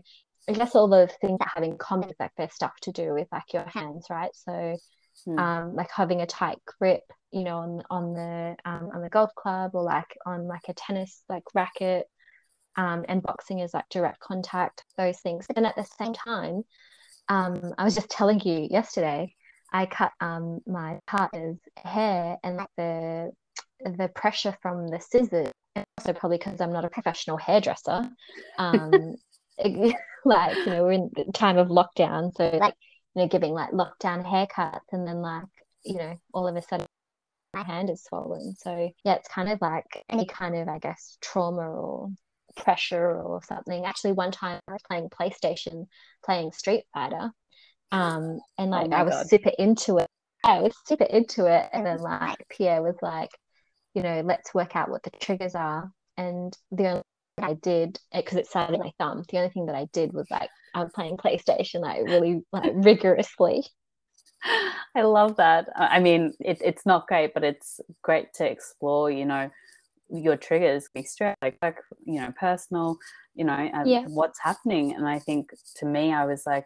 I 0.49 0.53
guess 0.53 0.73
all 0.73 0.87
those 0.87 1.11
things 1.19 1.37
that 1.39 1.51
have 1.53 1.63
in 1.63 1.77
common 1.77 2.09
is 2.09 2.15
like 2.19 2.31
there's 2.37 2.53
stuff 2.53 2.73
to 2.83 2.91
do 2.93 3.13
with 3.13 3.27
like 3.33 3.53
your 3.53 3.65
hands, 3.65 4.07
right? 4.09 4.31
So 4.33 4.77
hmm. 5.25 5.37
um, 5.37 5.75
like 5.75 5.91
having 5.93 6.21
a 6.21 6.25
tight 6.25 6.59
grip, 6.79 7.03
you 7.31 7.43
know, 7.43 7.57
on 7.57 7.83
on 7.89 8.13
the 8.13 8.55
um, 8.63 8.91
on 8.93 9.01
the 9.01 9.09
golf 9.09 9.35
club 9.35 9.71
or 9.73 9.83
like 9.83 10.17
on 10.25 10.47
like 10.47 10.69
a 10.69 10.73
tennis 10.73 11.21
like 11.27 11.43
racket 11.53 12.07
um, 12.75 13.05
and 13.07 13.21
boxing 13.21 13.59
is 13.59 13.73
like 13.73 13.89
direct 13.89 14.19
contact, 14.19 14.83
those 14.97 15.19
things. 15.19 15.45
And 15.55 15.65
at 15.65 15.75
the 15.75 15.85
same 15.99 16.13
time, 16.13 16.63
um, 17.27 17.73
I 17.77 17.83
was 17.83 17.95
just 17.95 18.09
telling 18.09 18.39
you 18.41 18.67
yesterday, 18.69 19.33
I 19.71 19.85
cut 19.85 20.11
um, 20.19 20.59
my 20.67 20.99
partner's 21.07 21.57
hair 21.77 22.37
and 22.43 22.57
like 22.57 22.69
the 22.77 23.31
the 23.83 24.09
pressure 24.13 24.55
from 24.61 24.87
the 24.87 24.99
scissors, 24.99 25.51
and 25.75 25.85
also 25.97 26.13
probably 26.13 26.37
because 26.37 26.61
I'm 26.61 26.73
not 26.73 26.85
a 26.85 26.89
professional 26.89 27.37
hairdresser, 27.37 28.09
um, 28.57 29.15
like 30.25 30.55
you 30.57 30.65
know 30.65 30.83
we're 30.83 30.91
in 30.91 31.09
the 31.15 31.31
time 31.33 31.57
of 31.57 31.69
lockdown, 31.69 32.35
so 32.35 32.49
like 32.57 32.75
you 33.15 33.21
know 33.21 33.27
giving 33.27 33.53
like 33.53 33.71
lockdown 33.71 34.25
haircuts, 34.25 34.91
and 34.91 35.07
then 35.07 35.21
like 35.21 35.45
you 35.83 35.97
know 35.97 36.15
all 36.33 36.47
of 36.47 36.55
a 36.55 36.61
sudden 36.61 36.85
my 37.53 37.63
hand 37.63 37.89
is 37.89 38.03
swollen. 38.03 38.55
So 38.55 38.91
yeah, 39.03 39.15
it's 39.15 39.27
kind 39.27 39.49
of 39.49 39.59
like 39.61 40.03
any 40.09 40.25
kind 40.25 40.55
of 40.55 40.67
I 40.67 40.79
guess 40.79 41.17
trauma 41.21 41.69
or 41.69 42.09
pressure 42.55 43.21
or 43.21 43.41
something. 43.43 43.85
Actually, 43.85 44.13
one 44.13 44.31
time 44.31 44.59
I 44.67 44.73
was 44.73 44.81
playing 44.87 45.09
PlayStation, 45.09 45.87
playing 46.23 46.51
Street 46.51 46.83
Fighter, 46.93 47.31
um, 47.91 48.39
and 48.57 48.71
like 48.71 48.89
oh 48.91 48.95
I 48.95 49.03
was 49.03 49.13
God. 49.13 49.27
super 49.27 49.51
into 49.57 49.97
it. 49.97 50.07
I 50.43 50.61
was 50.61 50.73
super 50.85 51.05
into 51.05 51.45
it, 51.45 51.69
and 51.73 51.85
then 51.85 51.99
like 51.99 52.37
Pierre 52.49 52.81
was 52.81 52.95
like, 53.01 53.29
you 53.93 54.03
know, 54.03 54.21
let's 54.25 54.53
work 54.53 54.75
out 54.75 54.89
what 54.89 55.03
the 55.03 55.11
triggers 55.11 55.55
are. 55.55 55.91
And 56.17 56.55
the 56.71 56.87
only 56.87 57.03
thing 57.37 57.45
I 57.45 57.53
did, 57.53 57.99
because 58.13 58.37
it 58.37 58.47
started 58.47 58.79
my 58.79 58.91
thumb, 58.99 59.23
the 59.29 59.37
only 59.37 59.49
thing 59.49 59.65
that 59.67 59.75
I 59.75 59.85
did 59.91 60.13
was 60.13 60.29
like 60.31 60.49
I 60.73 60.83
was 60.83 60.91
playing 60.93 61.17
PlayStation 61.17 61.81
like 61.81 62.03
really 62.03 62.43
like 62.51 62.71
rigorously. 62.75 63.65
I 64.95 65.03
love 65.03 65.37
that. 65.37 65.67
I 65.75 65.99
mean, 65.99 66.33
it, 66.39 66.59
it's 66.63 66.85
not 66.85 67.07
great, 67.07 67.33
but 67.33 67.43
it's 67.43 67.79
great 68.01 68.33
to 68.35 68.49
explore. 68.49 69.11
You 69.11 69.25
know, 69.25 69.49
your 70.13 70.37
triggers 70.37 70.89
be 70.93 71.03
stress 71.03 71.37
like, 71.41 71.57
like 71.61 71.77
you 72.05 72.19
know 72.19 72.33
personal 72.37 72.97
you 73.33 73.45
know 73.45 73.69
yeah. 73.85 74.05
what's 74.07 74.39
happening. 74.41 74.93
And 74.93 75.07
i 75.07 75.19
think 75.19 75.51
to 75.77 75.85
me 75.85 76.13
i 76.13 76.25
was 76.25 76.43
like 76.45 76.65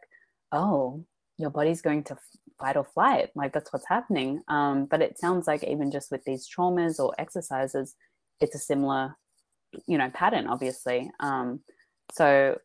oh 0.52 1.04
your 1.38 1.50
body's 1.50 1.82
going 1.82 2.04
to 2.04 2.18
fight 2.60 2.78
or 2.78 2.86
flight. 2.86 3.30
Like 3.36 3.54
that's 3.54 3.74
what's 3.74 3.88
happening. 3.88 4.42
Um, 4.48 4.86
but 4.86 5.02
it 5.02 5.20
sounds 5.20 5.48
like 5.48 5.64
even 5.64 5.92
just 5.92 6.12
with 6.12 6.24
these 6.24 6.48
traumas 6.48 7.00
or 7.00 7.14
exercises 7.18 7.96
it's 8.42 8.56
a 8.56 8.60
similar 8.60 9.16
you 9.88 9.98
know 9.98 10.10
pattern 10.12 10.48
obviously. 10.48 11.12
Um, 11.20 11.62
so 12.14 12.58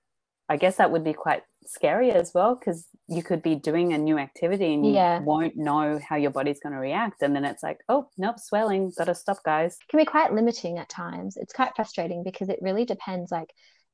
i 0.50 0.57
guess 0.57 0.76
that 0.76 0.90
would 0.90 1.04
be 1.04 1.14
quite 1.14 1.42
scary 1.66 2.11
as 2.11 2.33
well 2.35 2.57
because 2.57 2.87
you 3.07 3.23
could 3.23 3.42
be 3.42 3.54
doing 3.54 3.92
a 3.92 3.99
new 3.99 4.19
activity 4.19 4.75
and 4.75 4.85
you 4.85 4.92
yeah. 4.92 5.21
won't 5.21 5.57
know 5.57 6.00
how 6.07 6.16
your 6.16 6.30
body's 6.30 6.61
going 6.61 6.73
to 6.73 6.78
react 6.78 7.23
and 7.23 7.35
then 7.35 7.45
it's 7.45 7.62
like 7.62 7.78
oh 7.88 8.07
nope 8.19 8.38
swelling 8.38 8.92
gotta 8.99 9.14
stop 9.14 9.38
guys 9.45 9.76
it 9.80 9.88
can 9.88 9.99
be 9.99 10.04
quite 10.04 10.35
limiting 10.35 10.78
at 10.78 10.88
times 10.88 11.37
it's 11.37 11.52
quite 11.52 11.71
frustrating 11.76 12.23
because 12.25 12.49
it 12.49 12.59
really 12.61 12.85
depends 12.85 13.30
like 13.30 13.50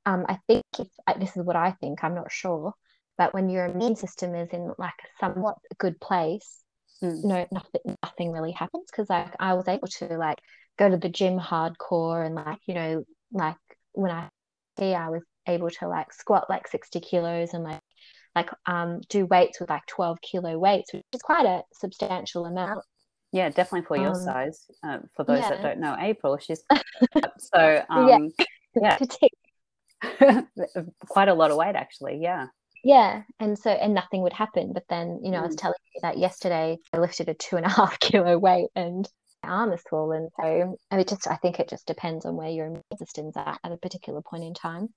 um, 0.06 0.24
i 0.28 0.38
think 0.46 0.64
if 0.78 0.88
this 1.18 1.36
is 1.36 1.44
what 1.44 1.56
i 1.56 1.70
think 1.72 2.02
i'm 2.02 2.14
not 2.14 2.32
sure 2.32 2.72
but 3.18 3.34
when 3.34 3.48
your 3.48 3.66
immune 3.66 3.96
system 3.96 4.34
is 4.34 4.48
in 4.50 4.72
like 4.78 4.94
a 5.04 5.08
somewhat 5.20 5.56
good 5.78 6.00
place 6.00 6.62
mm. 7.02 7.24
no 7.24 7.46
nothing 7.52 7.96
nothing 8.02 8.32
really 8.32 8.52
happens 8.52 8.84
because 8.90 9.10
like 9.10 9.34
i 9.40 9.54
was 9.54 9.68
able 9.68 9.88
to 9.88 10.16
like 10.16 10.38
go 10.78 10.88
to 10.88 10.96
the 10.96 11.08
gym 11.08 11.38
hardcore 11.38 12.24
and 12.24 12.34
like 12.34 12.60
you 12.66 12.74
know 12.74 13.04
like 13.32 13.56
when 13.92 14.10
i 14.10 14.28
see 14.78 14.94
i 14.94 15.08
was 15.08 15.22
able 15.46 15.70
to 15.70 15.88
like 15.88 16.12
squat 16.12 16.46
like 16.48 16.68
60 16.68 17.00
kilos 17.00 17.54
and 17.54 17.64
like 17.64 17.80
like 18.36 18.50
um 18.66 19.00
do 19.08 19.26
weights 19.26 19.58
with 19.58 19.70
like 19.70 19.86
12 19.86 20.20
kilo 20.20 20.58
weights 20.58 20.92
which 20.92 21.02
is 21.12 21.22
quite 21.22 21.46
a 21.46 21.62
substantial 21.72 22.44
amount 22.44 22.84
yeah 23.32 23.48
definitely 23.48 23.86
for 23.86 23.96
your 23.96 24.10
um, 24.10 24.14
size 24.14 24.66
uh, 24.86 24.98
for 25.16 25.24
those 25.24 25.40
yeah. 25.40 25.50
that 25.50 25.62
don't 25.62 25.80
know 25.80 25.96
april 25.98 26.36
she's 26.38 26.62
so 27.38 27.82
um 27.88 28.30
yeah, 28.76 28.98
yeah. 30.12 30.42
quite 31.08 31.28
a 31.28 31.34
lot 31.34 31.50
of 31.50 31.56
weight 31.56 31.74
actually 31.74 32.18
yeah 32.20 32.46
yeah 32.84 33.22
and 33.40 33.58
so 33.58 33.70
and 33.70 33.94
nothing 33.94 34.22
would 34.22 34.34
happen 34.34 34.72
but 34.72 34.84
then 34.88 35.18
you 35.24 35.30
know 35.30 35.38
mm. 35.38 35.44
i 35.44 35.46
was 35.46 35.56
mm. 35.56 35.60
telling 35.60 35.78
you 35.94 36.00
that 36.02 36.18
yesterday 36.18 36.76
i 36.92 36.98
lifted 36.98 37.28
a 37.28 37.34
two 37.34 37.56
and 37.56 37.66
a 37.66 37.70
half 37.70 37.98
kilo 37.98 38.38
weight 38.38 38.68
and 38.76 39.08
my 39.42 39.48
arm 39.48 39.72
is 39.72 39.82
swollen 39.88 40.28
so 40.38 40.76
I 40.90 40.96
mean, 40.96 41.06
just 41.06 41.26
i 41.26 41.36
think 41.36 41.58
it 41.58 41.68
just 41.68 41.86
depends 41.86 42.26
on 42.26 42.36
where 42.36 42.50
your 42.50 42.66
immune 42.66 42.82
system's 42.98 43.36
at 43.36 43.58
at 43.64 43.72
a 43.72 43.76
particular 43.78 44.20
point 44.20 44.44
in 44.44 44.54
time 44.54 44.90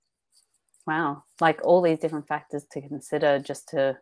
wow. 0.90 1.24
Like 1.40 1.62
all 1.64 1.82
these 1.82 2.00
different 2.00 2.28
factors 2.28 2.66
to 2.72 2.82
consider 2.82 3.40
just 3.40 3.70
to 3.70 3.98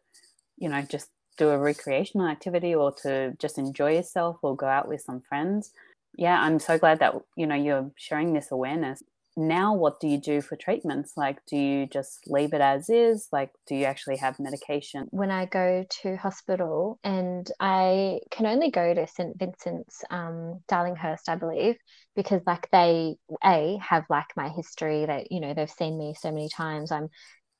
you 0.57 0.69
know 0.69 0.81
just 0.81 1.09
do 1.37 1.49
a 1.49 1.57
recreational 1.57 2.27
activity 2.27 2.73
or 2.73 2.91
to 3.03 3.35
just 3.37 3.59
enjoy 3.59 3.93
yourself 3.93 4.37
or 4.41 4.55
go 4.55 4.65
out 4.65 4.87
with 4.87 5.01
some 5.01 5.21
friends. 5.21 5.73
Yeah 6.15 6.41
i'm 6.41 6.59
so 6.59 6.79
glad 6.79 6.97
that 6.99 7.13
you 7.35 7.45
know 7.45 7.59
you're 7.65 7.91
sharing 7.95 8.33
this 8.33 8.51
awareness 8.51 9.03
now 9.37 9.73
what 9.73 9.99
do 9.99 10.07
you 10.07 10.19
do 10.19 10.41
for 10.41 10.55
treatments? 10.55 11.13
Like 11.15 11.39
do 11.45 11.55
you 11.55 11.85
just 11.85 12.19
leave 12.27 12.53
it 12.53 12.61
as 12.61 12.89
is? 12.89 13.27
Like 13.31 13.51
do 13.67 13.75
you 13.75 13.85
actually 13.85 14.17
have 14.17 14.39
medication? 14.39 15.07
When 15.11 15.31
i 15.31 15.45
go 15.45 15.85
to 16.01 16.17
hospital 16.17 16.99
and 17.03 17.49
i 17.59 18.19
can 18.31 18.45
only 18.45 18.71
go 18.71 18.93
to 18.93 19.07
st 19.07 19.37
vincent's 19.37 20.03
um, 20.09 20.61
darlinghurst 20.67 21.29
i 21.29 21.35
believe 21.35 21.75
because 22.15 22.41
like 22.47 22.67
they 22.71 23.15
a 23.45 23.77
have 23.81 24.03
like 24.09 24.25
my 24.35 24.49
history 24.49 25.05
that 25.05 25.31
you 25.31 25.39
know 25.39 25.53
they've 25.53 25.69
seen 25.69 25.97
me 25.97 26.15
so 26.19 26.31
many 26.31 26.49
times. 26.49 26.91
I'm 26.91 27.09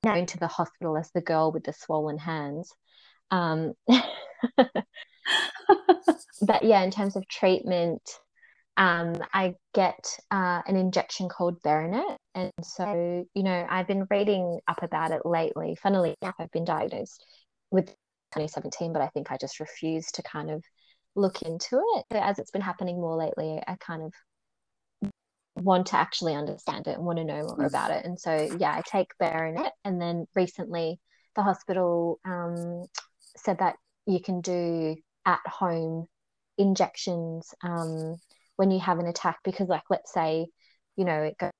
known 0.04 0.26
to 0.26 0.40
the 0.40 0.48
hospital 0.48 0.98
as 0.98 1.10
the 1.12 1.22
girl 1.22 1.52
with 1.52 1.64
the 1.64 1.74
swollen 1.74 2.18
hands. 2.18 2.74
Um, 3.32 3.74
but 6.42 6.64
yeah 6.64 6.82
in 6.82 6.92
terms 6.92 7.16
of 7.16 7.28
treatment 7.28 8.02
um, 8.78 9.16
I 9.34 9.56
get 9.74 10.08
uh, 10.30 10.62
an 10.68 10.76
injection 10.76 11.30
called 11.30 11.62
Berinert. 11.64 12.18
And 12.36 12.52
so, 12.62 13.26
you 13.34 13.44
know, 13.44 13.66
I've 13.68 13.88
been 13.88 14.06
reading 14.12 14.60
up 14.68 14.84
about 14.84 15.12
it 15.12 15.26
lately. 15.26 15.76
Funnily 15.82 16.14
enough, 16.22 16.36
I've 16.40 16.52
been 16.52 16.66
diagnosed 16.66 17.26
with 17.72 17.88
2017, 17.88 18.94
but 18.94 19.02
I 19.02 19.08
think 19.08 19.32
I 19.32 19.38
just 19.38 19.60
refused 19.60 20.16
to 20.16 20.24
kind 20.24 20.52
of 20.52 20.64
look 21.16 21.42
into 21.42 21.82
it. 21.96 22.06
So 22.14 22.20
as 22.20 22.38
it's 22.38 22.52
been 22.52 22.62
happening 22.62 23.02
more 23.02 23.18
lately, 23.18 23.60
I 23.68 23.76
kind 23.80 24.04
of 24.04 25.12
want 25.56 25.88
to 25.88 25.96
actually 25.96 26.36
understand 26.36 26.86
it 26.86 26.98
and 26.98 27.04
want 27.04 27.18
to 27.18 27.24
know 27.24 27.56
more 27.58 27.66
about 27.66 27.90
it. 27.90 28.06
And 28.06 28.20
so, 28.20 28.56
yeah, 28.60 28.72
I 28.72 28.84
take 28.86 29.08
Berinert. 29.20 29.72
And 29.86 30.00
then 30.00 30.28
recently, 30.36 31.00
the 31.36 31.42
hospital 31.42 32.20
um, 32.26 32.86
said 33.36 33.58
that 33.58 33.78
you 34.06 34.20
can 34.22 34.42
do 34.42 34.96
at 35.26 35.40
home 35.48 36.06
injections 36.60 37.54
um, 37.64 38.18
when 38.58 38.72
you 38.72 38.80
have 38.80 39.00
an 39.00 39.08
attack 39.08 39.40
because 39.44 39.68
like 39.68 39.84
let's 39.90 40.14
say 40.14 40.48
you 40.96 41.06
know 41.06 41.24
it 41.24 41.38
goes 41.38 41.52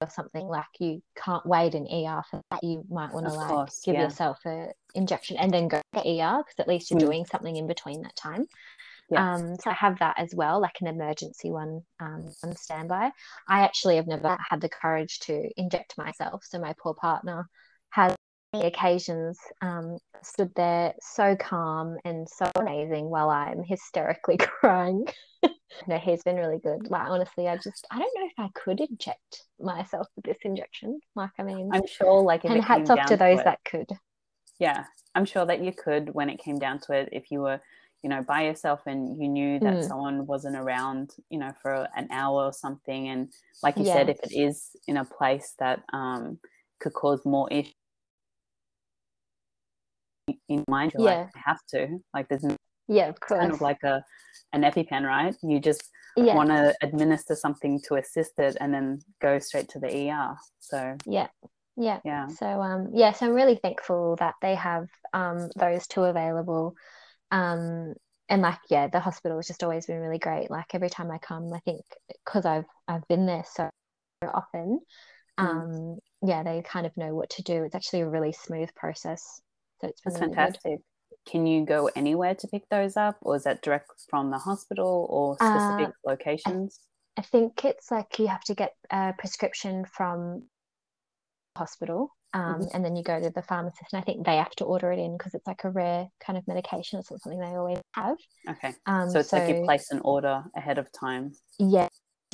or 0.00 0.10
something 0.10 0.46
like 0.46 0.66
you 0.80 1.00
can't 1.16 1.46
wait 1.46 1.74
an 1.74 1.86
ER 1.86 2.22
for 2.30 2.40
that 2.50 2.62
you 2.62 2.84
might 2.90 3.12
want 3.12 3.26
to 3.26 3.32
like 3.32 3.48
course, 3.48 3.80
give 3.84 3.94
yeah. 3.94 4.02
yourself 4.02 4.38
an 4.44 4.70
injection 4.94 5.36
and 5.36 5.52
then 5.52 5.68
go 5.68 5.80
to 5.94 6.00
ER 6.00 6.38
because 6.38 6.58
at 6.58 6.68
least 6.68 6.90
you're 6.90 6.98
mm. 6.98 7.04
doing 7.04 7.24
something 7.24 7.56
in 7.56 7.66
between 7.66 8.02
that 8.02 8.16
time 8.16 8.46
yeah. 9.10 9.34
Um, 9.34 9.56
so 9.56 9.70
I 9.70 9.74
have 9.74 9.98
that 9.98 10.18
as 10.18 10.34
well, 10.34 10.60
like 10.60 10.80
an 10.80 10.86
emergency 10.86 11.50
one 11.50 11.82
um, 12.00 12.26
on 12.42 12.56
standby. 12.56 13.10
I 13.48 13.60
actually 13.60 13.96
have 13.96 14.06
never 14.06 14.36
had 14.48 14.60
the 14.60 14.68
courage 14.68 15.20
to 15.20 15.50
inject 15.56 15.98
myself. 15.98 16.44
So 16.44 16.58
my 16.58 16.74
poor 16.78 16.94
partner 16.94 17.46
has 17.90 18.14
occasions 18.54 19.38
um, 19.60 19.98
stood 20.22 20.52
there 20.54 20.94
so 21.00 21.36
calm 21.36 21.96
and 22.04 22.28
so 22.28 22.50
amazing 22.54 23.10
while 23.10 23.28
I'm 23.28 23.62
hysterically 23.62 24.36
crying. 24.38 25.06
No, 25.86 25.98
he's 25.98 26.22
been 26.22 26.36
really 26.36 26.58
good. 26.58 26.90
Like 26.90 27.08
honestly, 27.08 27.48
I 27.48 27.56
just 27.56 27.86
I 27.90 27.98
don't 27.98 28.12
know 28.16 28.26
if 28.26 28.38
I 28.38 28.48
could 28.54 28.80
inject 28.80 29.42
myself 29.60 30.06
with 30.16 30.24
this 30.24 30.38
injection. 30.42 31.00
Like 31.14 31.30
I 31.38 31.42
mean, 31.42 31.70
I'm 31.72 31.86
sure 31.86 32.22
like 32.22 32.44
and 32.44 32.62
hats 32.62 32.90
off 32.90 33.06
to 33.06 33.16
those 33.16 33.38
to 33.38 33.44
that 33.44 33.64
could. 33.64 33.90
Yeah, 34.58 34.84
I'm 35.14 35.24
sure 35.24 35.46
that 35.46 35.62
you 35.62 35.72
could 35.72 36.14
when 36.14 36.30
it 36.30 36.38
came 36.38 36.58
down 36.58 36.78
to 36.80 36.92
it. 36.92 37.08
If 37.12 37.30
you 37.30 37.40
were 37.40 37.60
you 38.04 38.10
know 38.10 38.22
by 38.22 38.42
yourself 38.44 38.82
and 38.86 39.20
you 39.20 39.28
knew 39.28 39.58
that 39.58 39.74
mm. 39.74 39.88
someone 39.88 40.26
wasn't 40.26 40.54
around 40.54 41.12
you 41.30 41.38
know 41.38 41.50
for 41.62 41.88
an 41.96 42.06
hour 42.10 42.44
or 42.44 42.52
something 42.52 43.08
and 43.08 43.32
like 43.62 43.78
you 43.78 43.84
yeah. 43.84 43.94
said 43.94 44.10
if 44.10 44.18
it 44.22 44.32
is 44.32 44.76
in 44.86 44.98
a 44.98 45.04
place 45.04 45.54
that 45.58 45.82
um, 45.92 46.38
could 46.80 46.92
cause 46.92 47.24
more 47.24 47.50
issues 47.50 47.74
in 50.50 50.62
mind 50.68 50.92
you're 50.94 51.08
yeah. 51.08 51.20
like 51.20 51.30
I 51.34 51.40
have 51.46 51.60
to 51.70 51.98
like 52.12 52.28
there's 52.28 52.44
yeah 52.88 53.08
of 53.08 53.18
course 53.20 53.40
kind 53.40 53.52
of 53.52 53.60
like 53.60 53.82
a 53.82 54.04
an 54.52 54.62
epipen 54.62 55.04
right? 55.06 55.34
You 55.42 55.60
just 55.60 55.90
yeah. 56.16 56.34
want 56.34 56.50
to 56.50 56.74
administer 56.82 57.34
something 57.34 57.80
to 57.88 57.96
assist 57.96 58.32
it 58.38 58.56
and 58.60 58.72
then 58.72 59.00
go 59.20 59.38
straight 59.38 59.68
to 59.70 59.78
the 59.80 60.10
er 60.10 60.36
so. 60.60 60.96
Yeah. 61.06 61.28
Yeah. 61.76 62.00
Yeah. 62.04 62.28
So 62.28 62.46
um 62.46 62.90
yeah 62.94 63.12
so 63.12 63.26
i'm 63.26 63.34
really 63.34 63.58
thankful 63.60 64.16
that 64.16 64.34
they 64.40 64.54
have 64.54 64.86
um 65.12 65.50
those 65.56 65.86
two 65.86 66.02
available. 66.02 66.74
Um 67.30 67.94
and 68.28 68.42
like 68.42 68.60
yeah 68.70 68.86
the 68.88 69.00
hospital 69.00 69.38
has 69.38 69.48
just 69.48 69.64
always 69.64 69.86
been 69.86 69.98
really 69.98 70.18
great. 70.18 70.50
Like 70.50 70.72
every 70.72 70.90
time 70.90 71.10
i 71.10 71.18
come 71.18 71.52
i 71.52 71.58
think 71.60 71.84
because 72.24 72.46
i've 72.46 72.66
i've 72.86 73.06
been 73.08 73.26
there 73.26 73.44
so 73.52 73.68
often 74.22 74.80
mm. 75.38 75.44
um 75.44 75.98
yeah 76.22 76.42
they 76.42 76.62
kind 76.62 76.86
of 76.86 76.96
know 76.96 77.14
what 77.14 77.30
to 77.30 77.42
do. 77.42 77.64
It's 77.64 77.74
actually 77.74 78.02
a 78.02 78.08
really 78.08 78.32
smooth 78.32 78.70
process 78.76 79.40
so 79.80 79.88
it's 79.88 80.00
That's 80.04 80.20
really 80.20 80.34
fantastic. 80.34 80.62
Good. 80.62 80.82
Can 81.26 81.46
you 81.46 81.64
go 81.64 81.90
anywhere 81.96 82.34
to 82.34 82.48
pick 82.48 82.68
those 82.68 82.96
up, 82.96 83.16
or 83.22 83.36
is 83.36 83.44
that 83.44 83.62
direct 83.62 83.90
from 84.08 84.30
the 84.30 84.38
hospital 84.38 85.06
or 85.10 85.36
specific 85.36 85.94
uh, 85.94 86.10
locations? 86.10 86.80
I 87.16 87.22
think 87.22 87.64
it's 87.64 87.90
like 87.90 88.18
you 88.18 88.26
have 88.26 88.44
to 88.44 88.54
get 88.54 88.74
a 88.90 89.14
prescription 89.16 89.84
from 89.84 90.44
hospital 91.56 92.10
um, 92.34 92.54
mm-hmm. 92.54 92.64
and 92.74 92.84
then 92.84 92.96
you 92.96 93.04
go 93.04 93.20
to 93.20 93.30
the 93.30 93.42
pharmacist 93.42 93.92
and 93.92 94.02
I 94.02 94.04
think 94.04 94.26
they 94.26 94.36
have 94.36 94.50
to 94.56 94.64
order 94.64 94.90
it 94.90 94.98
in 94.98 95.16
because 95.16 95.34
it's 95.34 95.46
like 95.46 95.62
a 95.62 95.70
rare 95.70 96.08
kind 96.20 96.36
of 96.36 96.46
medication. 96.48 96.98
It's 96.98 97.10
not 97.10 97.22
something 97.22 97.38
they 97.38 97.46
always 97.46 97.78
have. 97.92 98.16
Okay. 98.50 98.74
Um, 98.86 99.08
so 99.08 99.20
it's 99.20 99.30
so, 99.30 99.38
like 99.38 99.48
you 99.48 99.64
place 99.64 99.92
an 99.92 100.00
order 100.00 100.42
ahead 100.56 100.78
of 100.78 100.90
time. 100.90 101.32
Yeah, 101.60 101.88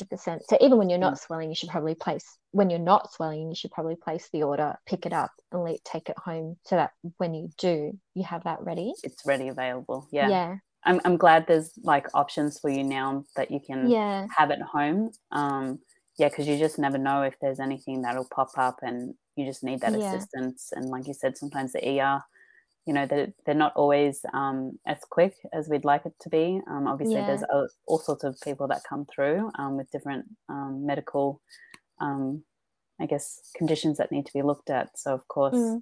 percent 0.08 0.42
So 0.48 0.56
even 0.60 0.78
when 0.78 0.88
you're 0.88 0.98
not 0.98 1.14
mm. 1.14 1.18
swelling, 1.18 1.48
you 1.48 1.54
should 1.54 1.68
probably 1.68 1.94
place 1.94 2.38
when 2.52 2.70
you're 2.70 2.78
not 2.78 3.12
swelling, 3.12 3.48
you 3.48 3.54
should 3.54 3.70
probably 3.70 3.96
place 3.96 4.28
the 4.32 4.42
order, 4.42 4.76
pick 4.86 5.06
it 5.06 5.12
up, 5.12 5.30
and 5.52 5.62
let, 5.62 5.84
take 5.84 6.08
it 6.08 6.18
home 6.18 6.56
so 6.64 6.76
that 6.76 6.92
when 7.18 7.34
you 7.34 7.50
do, 7.58 7.98
you 8.14 8.24
have 8.24 8.44
that 8.44 8.62
ready. 8.62 8.92
It's 9.02 9.24
ready 9.26 9.48
available. 9.48 10.08
Yeah. 10.10 10.28
Yeah. 10.28 10.56
I'm 10.84 11.00
I'm 11.04 11.16
glad 11.16 11.46
there's 11.46 11.72
like 11.82 12.06
options 12.14 12.58
for 12.58 12.70
you 12.70 12.82
now 12.82 13.24
that 13.36 13.50
you 13.50 13.60
can 13.60 13.90
yeah. 13.90 14.26
have 14.36 14.50
at 14.50 14.62
home. 14.62 15.10
Um 15.30 15.80
yeah, 16.18 16.28
because 16.28 16.46
you 16.46 16.58
just 16.58 16.78
never 16.78 16.98
know 16.98 17.22
if 17.22 17.34
there's 17.40 17.60
anything 17.60 18.02
that'll 18.02 18.28
pop 18.34 18.50
up 18.56 18.80
and 18.82 19.14
you 19.36 19.46
just 19.46 19.64
need 19.64 19.80
that 19.80 19.98
yeah. 19.98 20.14
assistance. 20.14 20.70
And 20.74 20.86
like 20.86 21.06
you 21.06 21.14
said, 21.14 21.38
sometimes 21.38 21.72
the 21.72 22.00
ER 22.00 22.22
you 22.90 22.94
know 22.94 23.06
they're, 23.06 23.32
they're 23.46 23.54
not 23.54 23.72
always 23.76 24.26
um, 24.34 24.76
as 24.84 24.98
quick 25.08 25.36
as 25.52 25.68
we'd 25.68 25.84
like 25.84 26.04
it 26.06 26.14
to 26.22 26.28
be 26.28 26.60
um, 26.68 26.88
obviously 26.88 27.14
yeah. 27.14 27.26
there's 27.26 27.44
a, 27.44 27.68
all 27.86 28.00
sorts 28.00 28.24
of 28.24 28.36
people 28.40 28.66
that 28.66 28.82
come 28.82 29.06
through 29.06 29.48
um, 29.60 29.76
with 29.76 29.88
different 29.92 30.24
um, 30.48 30.84
medical 30.84 31.40
um, 32.00 32.42
i 33.00 33.06
guess 33.06 33.52
conditions 33.56 33.98
that 33.98 34.10
need 34.10 34.26
to 34.26 34.32
be 34.32 34.42
looked 34.42 34.70
at 34.70 34.98
so 34.98 35.14
of 35.14 35.28
course 35.28 35.54
mm. 35.54 35.80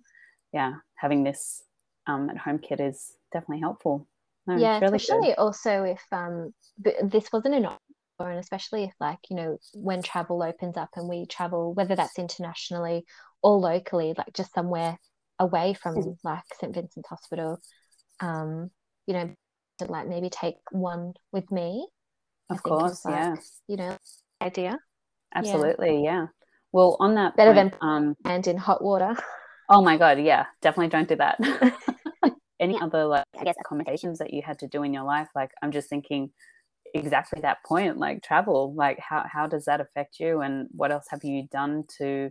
yeah 0.52 0.74
having 0.96 1.24
this 1.24 1.62
um, 2.06 2.28
at 2.28 2.36
home 2.36 2.58
kit 2.58 2.78
is 2.78 3.14
definitely 3.32 3.60
helpful 3.60 4.06
no, 4.46 4.58
yeah 4.58 4.78
really 4.78 4.96
especially 4.96 5.28
good. 5.28 5.38
also 5.38 5.84
if 5.84 6.02
um 6.12 6.52
this 7.04 7.32
wasn't 7.32 7.54
an 7.54 7.68
and 8.20 8.38
especially 8.38 8.84
if 8.84 8.92
like 9.00 9.18
you 9.30 9.36
know 9.36 9.56
when 9.72 10.02
travel 10.02 10.42
opens 10.42 10.76
up 10.76 10.90
and 10.96 11.08
we 11.08 11.24
travel 11.24 11.72
whether 11.72 11.96
that's 11.96 12.18
internationally 12.18 13.06
or 13.42 13.56
locally 13.56 14.12
like 14.18 14.34
just 14.34 14.52
somewhere 14.52 14.98
away 15.38 15.74
from 15.74 15.96
mm. 15.96 16.16
like 16.24 16.42
St 16.60 16.74
Vincent's 16.74 17.08
Hospital, 17.08 17.60
um, 18.20 18.70
you 19.06 19.14
know, 19.14 19.30
to 19.78 19.84
like 19.86 20.08
maybe 20.08 20.30
take 20.30 20.56
one 20.70 21.14
with 21.32 21.50
me. 21.50 21.86
Of 22.50 22.62
course, 22.62 23.04
like, 23.04 23.14
yeah. 23.14 23.34
You 23.68 23.76
know, 23.76 23.98
idea. 24.40 24.78
Absolutely, 25.34 26.02
yeah. 26.04 26.10
yeah. 26.10 26.26
Well, 26.72 26.96
on 27.00 27.14
that 27.14 27.36
better 27.36 27.54
point, 27.54 27.72
than 27.72 27.88
um, 27.88 28.16
and 28.24 28.46
in 28.46 28.56
hot 28.56 28.82
water. 28.82 29.16
Oh 29.70 29.82
my 29.82 29.96
god, 29.96 30.18
yeah, 30.20 30.46
definitely 30.62 30.88
don't 30.88 31.08
do 31.08 31.16
that. 31.16 31.38
Any 32.60 32.74
yeah. 32.74 32.84
other 32.84 33.04
like 33.04 33.24
I 33.38 33.44
guess 33.44 33.56
accommodations 33.60 34.18
that 34.18 34.32
you 34.32 34.42
had 34.42 34.58
to 34.60 34.66
do 34.66 34.82
in 34.82 34.92
your 34.92 35.04
life? 35.04 35.28
Like 35.34 35.50
I'm 35.62 35.72
just 35.72 35.88
thinking 35.88 36.30
exactly 36.94 37.42
that 37.42 37.58
point, 37.66 37.98
like 37.98 38.22
travel. 38.22 38.74
Like 38.74 38.98
how 38.98 39.24
how 39.30 39.46
does 39.46 39.66
that 39.66 39.80
affect 39.80 40.18
you, 40.20 40.40
and 40.40 40.68
what 40.72 40.90
else 40.90 41.04
have 41.10 41.22
you 41.22 41.46
done 41.52 41.84
to 41.98 42.30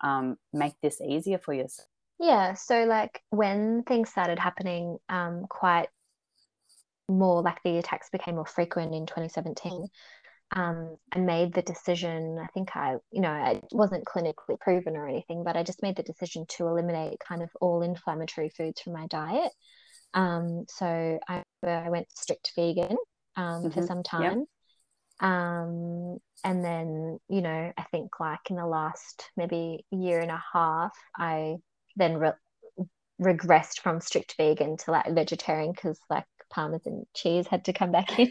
um, 0.00 0.36
make 0.52 0.74
this 0.82 1.00
easier 1.00 1.38
for 1.38 1.52
yourself? 1.52 1.88
Yeah, 2.18 2.54
so 2.54 2.84
like 2.84 3.22
when 3.30 3.84
things 3.84 4.10
started 4.10 4.38
happening 4.38 4.98
um, 5.08 5.46
quite 5.48 5.88
more, 7.08 7.42
like 7.42 7.62
the 7.64 7.78
attacks 7.78 8.10
became 8.10 8.34
more 8.34 8.46
frequent 8.46 8.94
in 8.94 9.06
2017, 9.06 9.86
um, 10.56 10.96
I 11.12 11.18
made 11.18 11.52
the 11.52 11.62
decision. 11.62 12.38
I 12.42 12.46
think 12.48 12.74
I, 12.74 12.96
you 13.12 13.20
know, 13.20 13.34
it 13.34 13.64
wasn't 13.70 14.04
clinically 14.04 14.58
proven 14.60 14.96
or 14.96 15.06
anything, 15.06 15.44
but 15.44 15.56
I 15.56 15.62
just 15.62 15.82
made 15.82 15.96
the 15.96 16.02
decision 16.02 16.46
to 16.56 16.66
eliminate 16.66 17.20
kind 17.20 17.42
of 17.42 17.50
all 17.60 17.82
inflammatory 17.82 18.48
foods 18.48 18.80
from 18.80 18.94
my 18.94 19.06
diet. 19.08 19.52
Um, 20.14 20.64
so 20.68 21.18
I, 21.28 21.42
I 21.62 21.90
went 21.90 22.10
strict 22.16 22.52
vegan 22.56 22.96
um, 23.36 23.44
mm-hmm. 23.64 23.70
for 23.70 23.86
some 23.86 24.02
time. 24.02 24.44
Um, 25.20 26.18
and 26.44 26.64
then, 26.64 27.18
you 27.28 27.42
know, 27.42 27.72
I 27.76 27.82
think 27.90 28.18
like 28.20 28.50
in 28.50 28.56
the 28.56 28.66
last 28.66 29.30
maybe 29.36 29.84
year 29.90 30.20
and 30.20 30.30
a 30.30 30.42
half, 30.52 30.92
I 31.16 31.56
then 31.98 32.16
re- 32.16 32.32
regressed 33.20 33.80
from 33.80 34.00
strict 34.00 34.34
vegan 34.36 34.76
to 34.78 34.90
like 34.92 35.12
vegetarian 35.12 35.72
because 35.72 35.98
like 36.08 36.24
parmesan 36.50 37.04
cheese 37.14 37.46
had 37.46 37.64
to 37.66 37.72
come 37.72 37.92
back 37.92 38.18
in. 38.18 38.30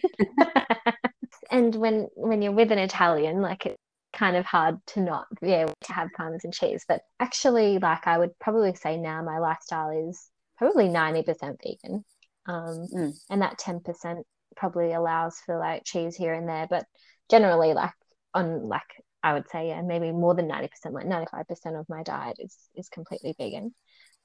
and 1.52 1.76
when 1.76 2.08
when 2.16 2.42
you're 2.42 2.52
with 2.52 2.72
an 2.72 2.80
Italian, 2.80 3.42
like 3.42 3.66
it's 3.66 3.78
kind 4.14 4.36
of 4.36 4.46
hard 4.46 4.78
to 4.88 5.02
not 5.02 5.28
be 5.42 5.52
able 5.52 5.74
to 5.82 5.94
have 5.94 6.10
parmesan 6.16 6.52
cheese. 6.52 6.86
But 6.88 7.02
actually, 7.20 7.80
like 7.80 8.08
I 8.08 8.18
would 8.18 8.38
probably 8.40 8.76
say 8.76 8.98
now 8.98 9.22
my 9.22 9.40
lifestyle 9.40 10.10
is 10.10 10.30
probably 10.58 10.88
90% 10.88 11.58
vegan. 11.64 12.04
Um, 12.50 12.88
mm. 12.96 13.14
and 13.30 13.42
that 13.42 13.60
10% 13.60 14.24
probably 14.56 14.94
allows 14.94 15.38
for 15.46 15.60
like 15.60 15.84
cheese 15.84 16.16
here 16.16 16.34
and 16.34 16.48
there. 16.48 16.68
But 16.70 16.86
generally 17.30 17.74
like 17.74 17.94
on 18.34 18.68
like 18.68 19.04
I 19.28 19.34
would 19.34 19.50
say, 19.50 19.68
yeah, 19.68 19.82
maybe 19.82 20.14
more 20.14 20.34
than 20.34 20.48
90%, 20.48 20.70
like 20.92 21.06
95% 21.06 21.78
of 21.78 21.90
my 21.90 22.02
diet 22.02 22.38
is 22.40 22.56
is 22.76 22.88
completely 22.88 23.36
vegan. 23.38 23.76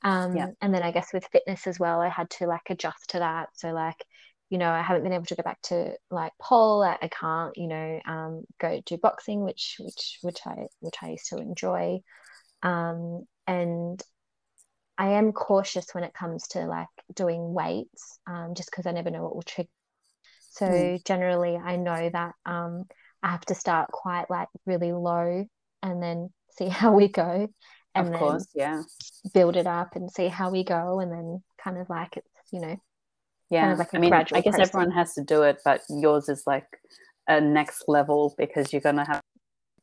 Um, 0.04 0.36
yeah. 0.36 0.48
And 0.60 0.72
then 0.72 0.84
I 0.84 0.92
guess 0.92 1.12
with 1.12 1.26
fitness 1.32 1.66
as 1.66 1.80
well, 1.80 2.00
I 2.00 2.08
had 2.08 2.30
to 2.38 2.46
like 2.46 2.70
adjust 2.70 3.10
to 3.10 3.18
that. 3.18 3.48
So 3.54 3.72
like, 3.72 3.96
you 4.48 4.58
know, 4.58 4.70
I 4.70 4.80
haven't 4.80 5.02
been 5.02 5.12
able 5.12 5.24
to 5.26 5.34
go 5.34 5.42
back 5.42 5.60
to 5.62 5.94
like 6.08 6.32
pole. 6.40 6.84
I, 6.84 6.98
I 7.02 7.08
can't, 7.08 7.56
you 7.56 7.66
know, 7.66 8.00
um, 8.06 8.44
go 8.60 8.80
do 8.86 8.96
boxing, 8.96 9.42
which 9.42 9.76
which 9.80 10.18
which 10.22 10.38
I 10.46 10.66
which 10.78 10.96
I 11.02 11.10
used 11.10 11.28
to 11.30 11.38
enjoy. 11.38 11.98
Um, 12.62 13.24
and 13.48 14.00
I 14.96 15.14
am 15.14 15.32
cautious 15.32 15.86
when 15.94 16.04
it 16.04 16.14
comes 16.14 16.46
to 16.48 16.66
like 16.66 16.86
doing 17.12 17.52
weights, 17.52 18.20
um, 18.28 18.54
just 18.54 18.70
because 18.70 18.86
I 18.86 18.92
never 18.92 19.10
know 19.10 19.24
what 19.24 19.34
will 19.34 19.42
trigger. 19.42 19.68
So 20.50 20.66
mm. 20.66 21.04
generally, 21.04 21.56
I 21.56 21.74
know 21.74 22.08
that 22.12 22.34
um, 22.46 22.84
I 23.22 23.30
have 23.30 23.44
to 23.46 23.54
start 23.54 23.90
quite 23.90 24.30
like 24.30 24.48
really 24.66 24.92
low 24.92 25.46
and 25.82 26.02
then 26.02 26.30
see 26.50 26.68
how 26.68 26.92
we 26.92 27.08
go. 27.08 27.48
And 27.94 28.08
of 28.08 28.14
course, 28.14 28.46
yeah. 28.54 28.82
Build 29.34 29.56
it 29.56 29.66
up 29.66 29.96
and 29.96 30.10
see 30.10 30.28
how 30.28 30.50
we 30.50 30.64
go 30.64 31.00
and 31.00 31.12
then 31.12 31.42
kind 31.62 31.76
of 31.76 31.90
like 31.90 32.16
it's, 32.16 32.28
you 32.50 32.60
know, 32.60 32.76
yeah. 33.50 33.62
Kind 33.62 33.72
of 33.72 33.78
like 33.78 33.94
I 33.94 33.98
mean, 33.98 34.12
I 34.12 34.22
guess 34.24 34.42
process. 34.42 34.68
everyone 34.68 34.90
has 34.92 35.14
to 35.14 35.22
do 35.22 35.42
it, 35.42 35.58
but 35.64 35.82
yours 35.90 36.28
is 36.28 36.44
like 36.46 36.66
a 37.28 37.40
next 37.40 37.84
level 37.88 38.34
because 38.38 38.72
you're 38.72 38.80
gonna 38.80 39.06
have 39.06 39.20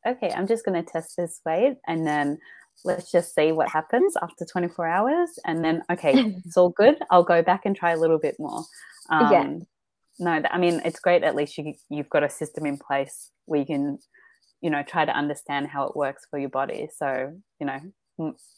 okay, 0.08 0.32
I'm 0.32 0.48
just 0.48 0.66
gonna 0.66 0.84
test 0.84 1.16
this 1.18 1.40
weight 1.46 1.78
and 1.88 2.06
then 2.06 2.40
let's 2.86 3.12
just 3.12 3.36
see 3.36 3.52
what 3.52 3.70
happens 3.70 4.16
after 4.22 4.46
24 4.46 4.88
hours 4.88 5.40
and 5.46 5.64
then 5.64 5.84
okay 5.92 6.14
it's 6.46 6.58
all 6.58 6.70
good 6.70 6.96
i'll 7.12 7.24
go 7.24 7.42
back 7.42 7.66
and 7.66 7.76
try 7.76 7.92
a 7.92 7.98
little 7.98 8.20
bit 8.20 8.36
more 8.40 8.64
um, 9.10 9.32
yeah 9.32 9.54
no, 10.20 10.42
I 10.52 10.58
mean 10.58 10.82
it's 10.86 11.00
great. 11.00 11.24
At 11.24 11.36
least 11.36 11.58
you 11.58 11.74
you've 11.90 12.10
got 12.10 12.24
a 12.24 12.30
system 12.30 12.66
in 12.66 12.78
place 12.78 13.32
where 13.46 13.60
you 13.60 13.66
can, 13.66 14.00
you 14.62 14.70
know, 14.70 14.84
try 14.84 15.06
to 15.06 15.16
understand 15.16 15.68
how 15.68 15.86
it 15.88 15.96
works 15.96 16.26
for 16.30 16.38
your 16.38 16.50
body. 16.50 16.90
So 16.96 17.34
you 17.60 17.66
know, 17.66 17.80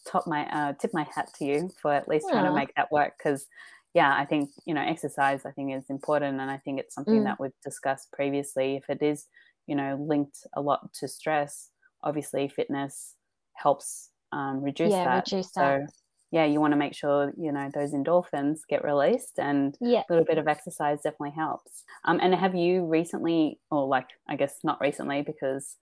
top 0.08 0.28
my 0.28 0.46
uh, 0.48 0.74
tip 0.74 0.92
my 0.94 1.08
hat 1.16 1.30
to 1.38 1.46
you 1.46 1.70
for 1.82 1.94
at 1.94 2.08
least 2.08 2.28
trying 2.30 2.46
to 2.46 2.54
make 2.54 2.74
that 2.76 2.92
work 2.92 3.14
because 3.18 3.46
yeah 3.94 4.16
i 4.18 4.26
think 4.26 4.50
you 4.66 4.74
know 4.74 4.82
exercise 4.82 5.46
i 5.46 5.52
think 5.52 5.74
is 5.74 5.90
important 5.90 6.40
and 6.40 6.50
i 6.50 6.58
think 6.58 6.80
it's 6.80 6.96
something 6.96 7.22
mm. 7.22 7.24
that 7.26 7.40
we've 7.40 7.52
discussed 7.64 8.12
previously 8.12 8.76
if 8.76 8.90
it 8.90 9.04
is 9.04 9.28
you 9.68 9.76
know 9.76 9.98
linked 10.08 10.46
a 10.56 10.62
lot 10.62 10.92
to 10.94 11.08
stress 11.08 11.70
obviously 12.04 12.48
fitness 12.48 13.16
helps 13.54 14.10
um, 14.34 14.62
reduce 14.62 14.92
yeah, 14.92 15.04
that 15.04 15.26
reduce 15.30 15.52
that. 15.52 15.82
so 15.88 15.94
yeah, 16.32 16.46
you 16.46 16.62
want 16.62 16.72
to 16.72 16.78
make 16.78 16.96
sure 16.96 17.34
you 17.38 17.52
know 17.52 17.70
those 17.74 17.92
endorphins 17.92 18.60
get 18.70 18.84
released, 18.84 19.38
and 19.38 19.78
yeah. 19.82 20.04
a 20.10 20.14
little 20.14 20.26
bit 20.26 20.38
of 20.38 20.48
exercise 20.48 21.02
definitely 21.02 21.36
helps. 21.36 21.84
Um, 22.06 22.20
and 22.22 22.34
have 22.34 22.56
you 22.56 22.86
recently, 22.86 23.60
or 23.70 23.86
like 23.88 24.08
I 24.30 24.38
guess 24.38 24.56
not 24.64 24.80
recently, 24.80 25.22
because 25.22 25.76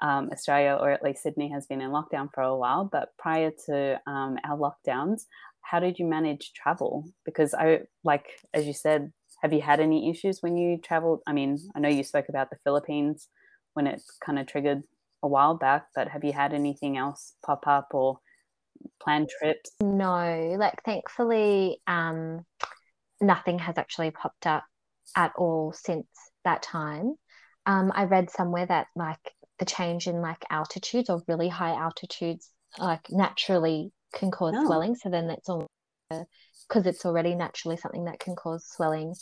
um, 0.00 0.30
Australia 0.32 0.78
or 0.80 0.90
at 0.90 1.02
least 1.02 1.22
Sydney 1.22 1.50
has 1.50 1.66
been 1.66 1.80
in 1.80 1.90
lockdown 1.90 2.28
for 2.32 2.42
a 2.42 2.56
while, 2.56 2.84
but 2.90 3.16
prior 3.18 3.50
to 3.66 4.00
um, 4.06 4.38
our 4.44 4.56
lockdowns, 4.56 5.22
how 5.62 5.80
did 5.80 5.98
you 5.98 6.06
manage 6.06 6.52
travel? 6.52 7.04
Because 7.24 7.52
I 7.52 7.80
like 8.04 8.26
as 8.54 8.66
you 8.66 8.74
said, 8.74 9.12
have 9.42 9.52
you 9.52 9.60
had 9.60 9.80
any 9.80 10.08
issues 10.08 10.40
when 10.40 10.56
you 10.56 10.78
traveled? 10.78 11.20
I 11.26 11.32
mean, 11.32 11.58
I 11.74 11.80
know 11.80 11.88
you 11.88 12.04
spoke 12.04 12.28
about 12.28 12.50
the 12.50 12.58
Philippines 12.62 13.28
when 13.74 13.88
it 13.88 14.00
kind 14.24 14.38
of 14.38 14.46
triggered 14.46 14.84
a 15.22 15.28
while 15.28 15.56
back, 15.56 15.86
but 15.96 16.08
have 16.08 16.22
you 16.22 16.32
had 16.32 16.54
anything 16.54 16.96
else 16.96 17.34
pop 17.44 17.66
up 17.66 17.88
or 17.92 18.20
plan 19.00 19.26
trips? 19.38 19.70
No, 19.80 20.56
like 20.58 20.82
thankfully, 20.84 21.78
um, 21.86 22.44
nothing 23.20 23.58
has 23.58 23.78
actually 23.78 24.10
popped 24.10 24.46
up 24.46 24.64
at 25.16 25.32
all 25.36 25.72
since 25.72 26.06
that 26.44 26.62
time. 26.62 27.14
Um, 27.64 27.90
I 27.94 28.04
read 28.04 28.30
somewhere 28.30 28.66
that 28.66 28.86
like 28.94 29.32
the 29.58 29.64
change 29.64 30.06
in 30.06 30.20
like 30.20 30.44
altitudes 30.50 31.10
or 31.10 31.22
really 31.26 31.48
high 31.48 31.72
altitudes 31.72 32.50
like 32.78 33.06
naturally 33.10 33.90
can 34.14 34.30
cause 34.30 34.54
oh. 34.56 34.66
swelling. 34.66 34.94
So 34.94 35.10
then 35.10 35.28
that's 35.28 35.48
all 35.48 35.66
because 36.10 36.86
it's 36.86 37.04
already 37.04 37.34
naturally 37.34 37.76
something 37.76 38.04
that 38.04 38.20
can 38.20 38.36
cause 38.36 38.66
swelling. 38.66 39.14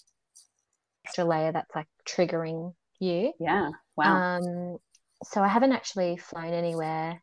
Extra 1.06 1.24
layer 1.24 1.52
that's 1.52 1.74
like 1.74 1.86
triggering 2.08 2.74
you. 2.98 3.32
Yeah. 3.38 3.70
Wow. 3.96 4.38
Um, 4.38 4.78
so 5.22 5.42
I 5.42 5.48
haven't 5.48 5.72
actually 5.72 6.16
flown 6.16 6.52
anywhere 6.52 7.22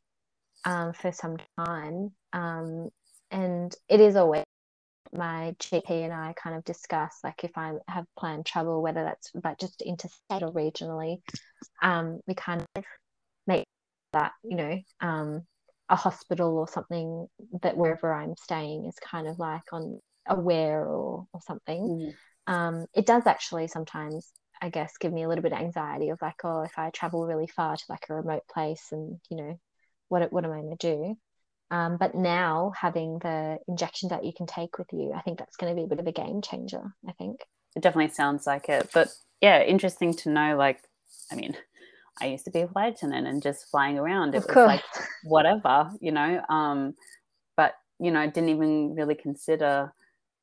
um, 0.65 0.93
for 0.93 1.11
some 1.11 1.37
time. 1.57 2.11
Um, 2.33 2.89
and 3.29 3.73
it 3.89 3.99
is 3.99 4.15
always 4.15 4.43
my 5.13 5.55
GP 5.59 5.89
and 5.89 6.13
I 6.13 6.33
kind 6.41 6.55
of 6.55 6.63
discuss 6.63 7.17
like 7.23 7.43
if 7.43 7.51
I 7.57 7.73
have 7.87 8.05
planned 8.17 8.45
travel, 8.45 8.81
whether 8.81 9.03
that's 9.03 9.31
like 9.43 9.59
just 9.59 9.81
interstate 9.81 10.43
or 10.43 10.51
regionally, 10.51 11.21
um, 11.81 12.19
we 12.27 12.33
kind 12.33 12.63
of 12.75 12.83
make 13.47 13.65
that 14.13 14.33
you 14.43 14.55
know 14.55 14.77
um, 14.99 15.43
a 15.89 15.95
hospital 15.95 16.57
or 16.57 16.67
something 16.67 17.27
that 17.61 17.77
wherever 17.77 18.13
I'm 18.13 18.35
staying 18.37 18.85
is 18.85 18.95
kind 18.99 19.27
of 19.27 19.39
like 19.39 19.73
on 19.73 19.99
aware 20.27 20.85
or 20.85 21.25
or 21.33 21.41
something. 21.45 22.13
Mm. 22.47 22.53
Um, 22.53 22.85
it 22.93 23.05
does 23.05 23.27
actually 23.27 23.67
sometimes, 23.67 24.31
I 24.61 24.69
guess, 24.69 24.97
give 24.97 25.13
me 25.13 25.23
a 25.23 25.29
little 25.29 25.43
bit 25.43 25.53
of 25.53 25.59
anxiety 25.59 26.09
of 26.09 26.21
like, 26.21 26.43
oh, 26.43 26.61
if 26.61 26.77
I 26.77 26.89
travel 26.89 27.25
really 27.25 27.47
far 27.47 27.75
to 27.75 27.83
like 27.89 28.05
a 28.09 28.15
remote 28.15 28.43
place 28.51 28.87
and 28.91 29.19
you 29.29 29.37
know, 29.37 29.59
what 30.11 30.31
what 30.31 30.43
am 30.45 30.51
I 30.51 30.59
going 30.61 30.77
to 30.77 30.95
do? 30.95 31.17
Um, 31.71 31.95
but 31.97 32.13
now 32.13 32.73
having 32.77 33.19
the 33.19 33.57
injection 33.67 34.09
that 34.09 34.25
you 34.25 34.33
can 34.33 34.45
take 34.45 34.77
with 34.77 34.87
you, 34.91 35.13
I 35.15 35.21
think 35.21 35.39
that's 35.39 35.55
going 35.55 35.73
to 35.73 35.79
be 35.79 35.85
a 35.85 35.87
bit 35.87 35.99
of 35.99 36.07
a 36.07 36.11
game 36.11 36.41
changer. 36.41 36.83
I 37.07 37.13
think 37.13 37.39
it 37.77 37.81
definitely 37.81 38.13
sounds 38.13 38.45
like 38.45 38.67
it. 38.67 38.89
But 38.93 39.07
yeah, 39.39 39.63
interesting 39.63 40.13
to 40.15 40.29
know. 40.29 40.57
Like, 40.57 40.81
I 41.31 41.35
mean, 41.35 41.55
I 42.19 42.25
used 42.25 42.43
to 42.43 42.51
be 42.51 42.59
a 42.59 42.67
flight 42.67 42.95
attendant 42.95 43.25
and 43.25 43.41
just 43.41 43.69
flying 43.71 43.97
around. 43.97 44.35
It 44.35 44.39
of 44.39 44.45
was 44.47 44.53
course. 44.53 44.67
like 44.67 44.83
whatever, 45.23 45.91
you 46.01 46.11
know. 46.11 46.41
Um, 46.49 46.95
but 47.55 47.75
you 47.99 48.11
know, 48.11 48.19
I 48.19 48.27
didn't 48.27 48.49
even 48.49 48.93
really 48.95 49.15
consider 49.15 49.93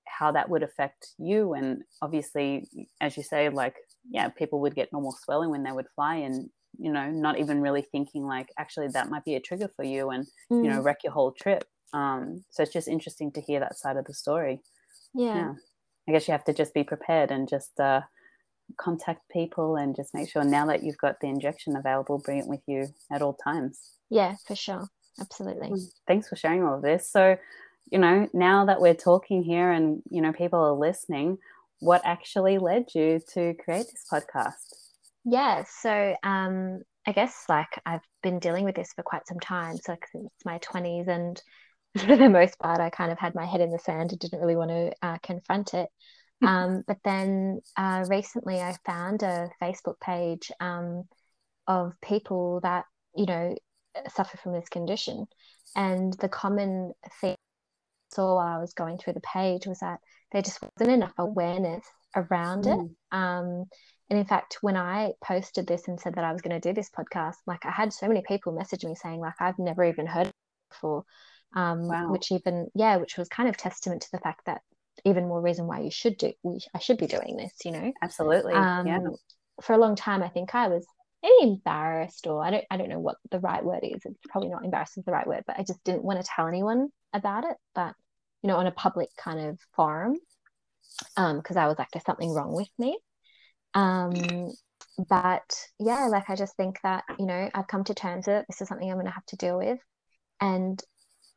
how 0.06 0.32
that 0.32 0.48
would 0.48 0.62
affect 0.62 1.08
you. 1.18 1.52
And 1.52 1.82
obviously, 2.00 2.68
as 3.02 3.18
you 3.18 3.22
say, 3.22 3.50
like 3.50 3.76
yeah, 4.10 4.28
people 4.30 4.60
would 4.60 4.74
get 4.74 4.94
normal 4.94 5.12
swelling 5.12 5.50
when 5.50 5.62
they 5.62 5.72
would 5.72 5.88
fly, 5.94 6.16
and 6.16 6.48
you 6.78 6.92
know 6.92 7.10
not 7.10 7.38
even 7.38 7.60
really 7.60 7.82
thinking 7.82 8.24
like 8.24 8.50
actually 8.58 8.88
that 8.88 9.10
might 9.10 9.24
be 9.24 9.34
a 9.34 9.40
trigger 9.40 9.70
for 9.76 9.84
you 9.84 10.10
and 10.10 10.26
mm. 10.50 10.64
you 10.64 10.70
know 10.70 10.80
mm. 10.80 10.84
wreck 10.84 10.98
your 11.04 11.12
whole 11.12 11.32
trip 11.32 11.64
um 11.92 12.44
so 12.50 12.62
it's 12.62 12.72
just 12.72 12.88
interesting 12.88 13.30
to 13.32 13.40
hear 13.40 13.60
that 13.60 13.78
side 13.78 13.96
of 13.96 14.04
the 14.04 14.14
story 14.14 14.60
yeah, 15.14 15.34
yeah. 15.34 15.52
i 16.08 16.12
guess 16.12 16.28
you 16.28 16.32
have 16.32 16.44
to 16.44 16.52
just 16.52 16.74
be 16.74 16.84
prepared 16.84 17.30
and 17.30 17.48
just 17.48 17.78
uh 17.80 18.00
contact 18.76 19.22
people 19.30 19.76
and 19.76 19.96
just 19.96 20.12
make 20.12 20.28
sure 20.28 20.44
now 20.44 20.66
that 20.66 20.82
you've 20.82 20.98
got 20.98 21.18
the 21.20 21.26
injection 21.26 21.76
available 21.76 22.18
bring 22.18 22.38
it 22.38 22.46
with 22.46 22.60
you 22.66 22.86
at 23.10 23.22
all 23.22 23.34
times 23.34 23.94
yeah 24.10 24.34
for 24.46 24.54
sure 24.54 24.86
absolutely 25.20 25.70
mm. 25.70 25.92
thanks 26.06 26.28
for 26.28 26.36
sharing 26.36 26.62
all 26.62 26.74
of 26.74 26.82
this 26.82 27.10
so 27.10 27.36
you 27.90 27.98
know 27.98 28.28
now 28.34 28.66
that 28.66 28.80
we're 28.80 28.94
talking 28.94 29.42
here 29.42 29.70
and 29.72 30.02
you 30.10 30.20
know 30.20 30.32
people 30.32 30.60
are 30.60 30.72
listening 30.72 31.38
what 31.80 32.02
actually 32.04 32.58
led 32.58 32.86
you 32.94 33.20
to 33.32 33.54
create 33.54 33.86
this 33.86 34.04
podcast 34.12 34.87
yeah, 35.30 35.64
so 35.80 36.14
um, 36.22 36.80
I 37.06 37.12
guess 37.12 37.44
like 37.48 37.80
I've 37.84 38.00
been 38.22 38.38
dealing 38.38 38.64
with 38.64 38.74
this 38.74 38.92
for 38.94 39.02
quite 39.02 39.26
some 39.26 39.40
time, 39.40 39.76
so 39.76 39.92
like 39.92 40.06
since 40.10 40.30
my 40.44 40.58
20s, 40.58 41.08
and 41.08 41.40
for 42.06 42.16
the 42.16 42.28
most 42.28 42.58
part, 42.58 42.80
I 42.80 42.90
kind 42.90 43.12
of 43.12 43.18
had 43.18 43.34
my 43.34 43.46
head 43.46 43.60
in 43.60 43.70
the 43.70 43.78
sand 43.78 44.12
and 44.12 44.18
didn't 44.18 44.40
really 44.40 44.56
want 44.56 44.70
to 44.70 44.92
uh, 45.02 45.18
confront 45.22 45.74
it. 45.74 45.88
Um, 46.40 46.84
but 46.86 46.98
then 47.02 47.62
uh, 47.76 48.04
recently, 48.08 48.60
I 48.60 48.76
found 48.86 49.24
a 49.24 49.50
Facebook 49.60 49.98
page 50.00 50.52
um, 50.60 51.02
of 51.66 51.94
people 52.00 52.60
that 52.62 52.84
you 53.16 53.26
know 53.26 53.56
suffer 54.14 54.36
from 54.36 54.52
this 54.52 54.68
condition, 54.68 55.26
and 55.74 56.12
the 56.20 56.28
common 56.28 56.92
thing 57.20 57.32
I 57.32 58.14
saw 58.14 58.36
while 58.36 58.56
I 58.56 58.60
was 58.60 58.72
going 58.72 58.98
through 58.98 59.14
the 59.14 59.20
page 59.20 59.66
was 59.66 59.80
that 59.80 59.98
there 60.30 60.42
just 60.42 60.60
wasn't 60.62 60.94
enough 60.94 61.14
awareness 61.18 61.84
around 62.14 62.66
mm. 62.66 62.84
it. 62.84 62.90
Um, 63.10 63.64
and 64.10 64.18
in 64.18 64.24
fact, 64.24 64.58
when 64.60 64.76
I 64.76 65.12
posted 65.22 65.66
this 65.66 65.88
and 65.88 66.00
said 66.00 66.14
that 66.14 66.24
I 66.24 66.32
was 66.32 66.42
going 66.42 66.58
to 66.58 66.68
do 66.68 66.74
this 66.74 66.90
podcast, 66.90 67.36
like 67.46 67.66
I 67.66 67.70
had 67.70 67.92
so 67.92 68.08
many 68.08 68.22
people 68.26 68.52
message 68.52 68.84
me 68.84 68.94
saying, 68.94 69.20
like, 69.20 69.34
I've 69.40 69.58
never 69.58 69.84
even 69.84 70.06
heard 70.06 70.30
before. 70.70 71.04
Um, 71.56 71.88
wow. 71.88 72.12
which 72.12 72.30
even, 72.30 72.68
yeah, 72.74 72.96
which 72.96 73.16
was 73.16 73.26
kind 73.28 73.48
of 73.48 73.56
testament 73.56 74.02
to 74.02 74.10
the 74.12 74.18
fact 74.18 74.42
that 74.44 74.60
even 75.06 75.28
more 75.28 75.40
reason 75.40 75.66
why 75.66 75.80
you 75.80 75.90
should 75.90 76.18
do, 76.18 76.32
I 76.74 76.78
should 76.78 76.98
be 76.98 77.06
doing 77.06 77.36
this, 77.38 77.52
you 77.64 77.70
know? 77.70 77.90
Absolutely. 78.02 78.52
Um, 78.52 78.86
yeah. 78.86 78.98
For 79.62 79.72
a 79.72 79.78
long 79.78 79.96
time, 79.96 80.22
I 80.22 80.28
think 80.28 80.54
I 80.54 80.68
was 80.68 80.86
embarrassed, 81.40 82.26
or 82.26 82.44
I 82.44 82.50
don't, 82.50 82.64
I 82.70 82.76
don't 82.76 82.90
know 82.90 82.98
what 82.98 83.16
the 83.30 83.40
right 83.40 83.64
word 83.64 83.80
is. 83.82 84.02
It's 84.04 84.18
probably 84.28 84.50
not 84.50 84.64
embarrassed 84.64 84.98
is 84.98 85.04
the 85.04 85.12
right 85.12 85.26
word, 85.26 85.44
but 85.46 85.58
I 85.58 85.62
just 85.62 85.82
didn't 85.84 86.04
want 86.04 86.20
to 86.20 86.30
tell 86.34 86.48
anyone 86.48 86.88
about 87.14 87.44
it. 87.44 87.56
But, 87.74 87.94
you 88.42 88.48
know, 88.48 88.56
on 88.56 88.66
a 88.66 88.72
public 88.72 89.08
kind 89.16 89.40
of 89.40 89.58
forum, 89.74 90.16
because 91.16 91.56
um, 91.56 91.62
I 91.62 91.66
was 91.66 91.78
like, 91.78 91.88
there's 91.92 92.04
something 92.04 92.32
wrong 92.32 92.54
with 92.54 92.68
me. 92.78 92.98
Um, 93.78 94.50
but 95.08 95.54
yeah, 95.78 96.08
like 96.10 96.28
I 96.28 96.34
just 96.34 96.56
think 96.56 96.80
that, 96.82 97.04
you 97.16 97.26
know, 97.26 97.48
I've 97.54 97.68
come 97.68 97.84
to 97.84 97.94
terms 97.94 98.26
with 98.26 98.36
it. 98.38 98.46
This 98.48 98.60
is 98.60 98.66
something 98.66 98.90
I'm 98.90 98.96
going 98.96 99.06
to 99.06 99.12
have 99.12 99.26
to 99.26 99.36
deal 99.36 99.56
with. 99.56 99.78
And 100.40 100.82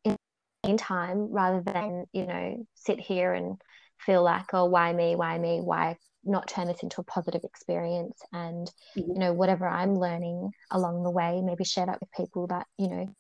in 0.04 0.16
the 0.64 0.68
meantime, 0.68 1.32
rather 1.32 1.62
than, 1.62 2.06
you 2.14 2.26
know, 2.26 2.66
sit 2.74 3.00
here 3.00 3.34
and 3.34 3.62
feel 4.00 4.24
like, 4.24 4.54
oh, 4.54 4.66
why 4.66 4.92
me? 4.92 5.16
Why 5.16 5.38
me? 5.38 5.60
Why 5.62 5.98
not 6.24 6.48
turn 6.48 6.68
this 6.68 6.82
into 6.82 7.02
a 7.02 7.04
positive 7.04 7.44
experience? 7.44 8.20
And, 8.34 8.72
you 8.96 9.20
know, 9.20 9.34
whatever 9.34 9.68
I'm 9.68 9.94
learning 9.94 10.50
along 10.72 11.04
the 11.04 11.12
way, 11.12 11.42
maybe 11.44 11.64
share 11.64 11.86
that 11.86 12.00
with 12.00 12.12
people 12.12 12.48
that, 12.48 12.66
you 12.80 12.88
know, 12.88 13.16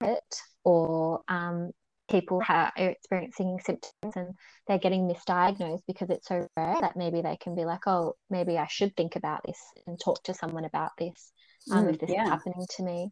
it 0.00 0.42
or 0.64 1.20
um, 1.28 1.70
people 2.08 2.42
are 2.48 2.72
experiencing 2.76 3.58
symptoms 3.64 4.16
and 4.16 4.34
they're 4.66 4.78
getting 4.78 5.08
misdiagnosed 5.08 5.82
because 5.86 6.10
it's 6.10 6.28
so 6.28 6.46
rare 6.56 6.76
that 6.80 6.96
maybe 6.96 7.22
they 7.22 7.36
can 7.36 7.54
be 7.54 7.64
like, 7.64 7.86
oh, 7.86 8.14
maybe 8.30 8.58
I 8.58 8.66
should 8.66 8.96
think 8.96 9.16
about 9.16 9.40
this 9.46 9.58
and 9.86 9.98
talk 9.98 10.22
to 10.24 10.34
someone 10.34 10.64
about 10.64 10.92
this 10.98 11.32
um, 11.70 11.86
mm, 11.86 11.94
if 11.94 12.00
this 12.00 12.10
yeah. 12.10 12.24
is 12.24 12.28
happening 12.28 12.66
to 12.76 12.82
me. 12.82 13.10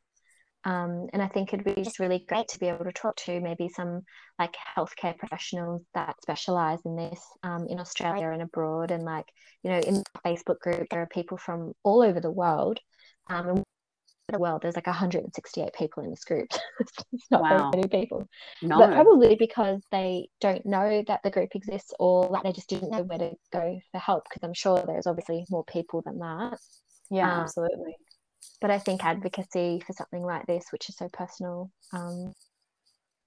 Um, 0.64 1.06
and 1.12 1.22
I 1.22 1.28
think 1.28 1.52
it'd 1.52 1.64
be 1.64 1.80
just 1.80 2.00
really 2.00 2.24
great 2.28 2.48
to 2.48 2.58
be 2.58 2.66
able 2.66 2.86
to 2.86 2.92
talk 2.92 3.14
to 3.18 3.40
maybe 3.40 3.68
some 3.68 4.02
like 4.36 4.56
healthcare 4.76 5.16
professionals 5.16 5.82
that 5.94 6.16
specialize 6.20 6.80
in 6.84 6.96
this 6.96 7.20
um, 7.44 7.68
in 7.68 7.78
Australia 7.78 8.30
and 8.30 8.42
abroad. 8.42 8.90
And 8.90 9.04
like, 9.04 9.26
you 9.62 9.70
know, 9.70 9.78
in 9.78 9.94
the 9.94 10.04
Facebook 10.24 10.58
group, 10.58 10.88
there 10.90 11.02
are 11.02 11.06
people 11.06 11.38
from 11.38 11.72
all 11.84 12.02
over 12.02 12.18
the 12.18 12.32
world. 12.32 12.80
Um, 13.28 13.48
and 13.48 13.64
well, 14.32 14.58
there's 14.60 14.74
like 14.74 14.86
168 14.86 15.72
people 15.72 16.02
in 16.02 16.10
this 16.10 16.24
group. 16.24 16.48
it's 16.80 17.30
not 17.30 17.42
wow. 17.42 17.70
very 17.70 17.82
many 17.82 17.88
people. 17.88 18.28
No. 18.62 18.78
But 18.78 18.92
probably 18.92 19.36
because 19.36 19.80
they 19.92 20.28
don't 20.40 20.64
know 20.66 21.04
that 21.06 21.22
the 21.22 21.30
group 21.30 21.50
exists 21.54 21.92
or 21.98 22.28
like 22.28 22.42
they 22.42 22.52
just 22.52 22.68
didn't 22.68 22.90
know 22.90 23.02
where 23.02 23.18
to 23.18 23.32
go 23.52 23.78
for 23.92 23.98
help 23.98 24.24
because 24.28 24.46
I'm 24.46 24.54
sure 24.54 24.82
there's 24.86 25.06
obviously 25.06 25.44
more 25.50 25.64
people 25.64 26.02
than 26.04 26.18
that. 26.18 26.58
Yeah, 27.10 27.32
um, 27.32 27.40
absolutely. 27.42 27.96
But 28.60 28.70
I 28.70 28.78
think 28.78 29.04
advocacy 29.04 29.82
for 29.86 29.92
something 29.92 30.22
like 30.22 30.46
this, 30.46 30.66
which 30.70 30.88
is 30.88 30.96
so 30.96 31.08
personal, 31.12 31.70
um, 31.92 32.32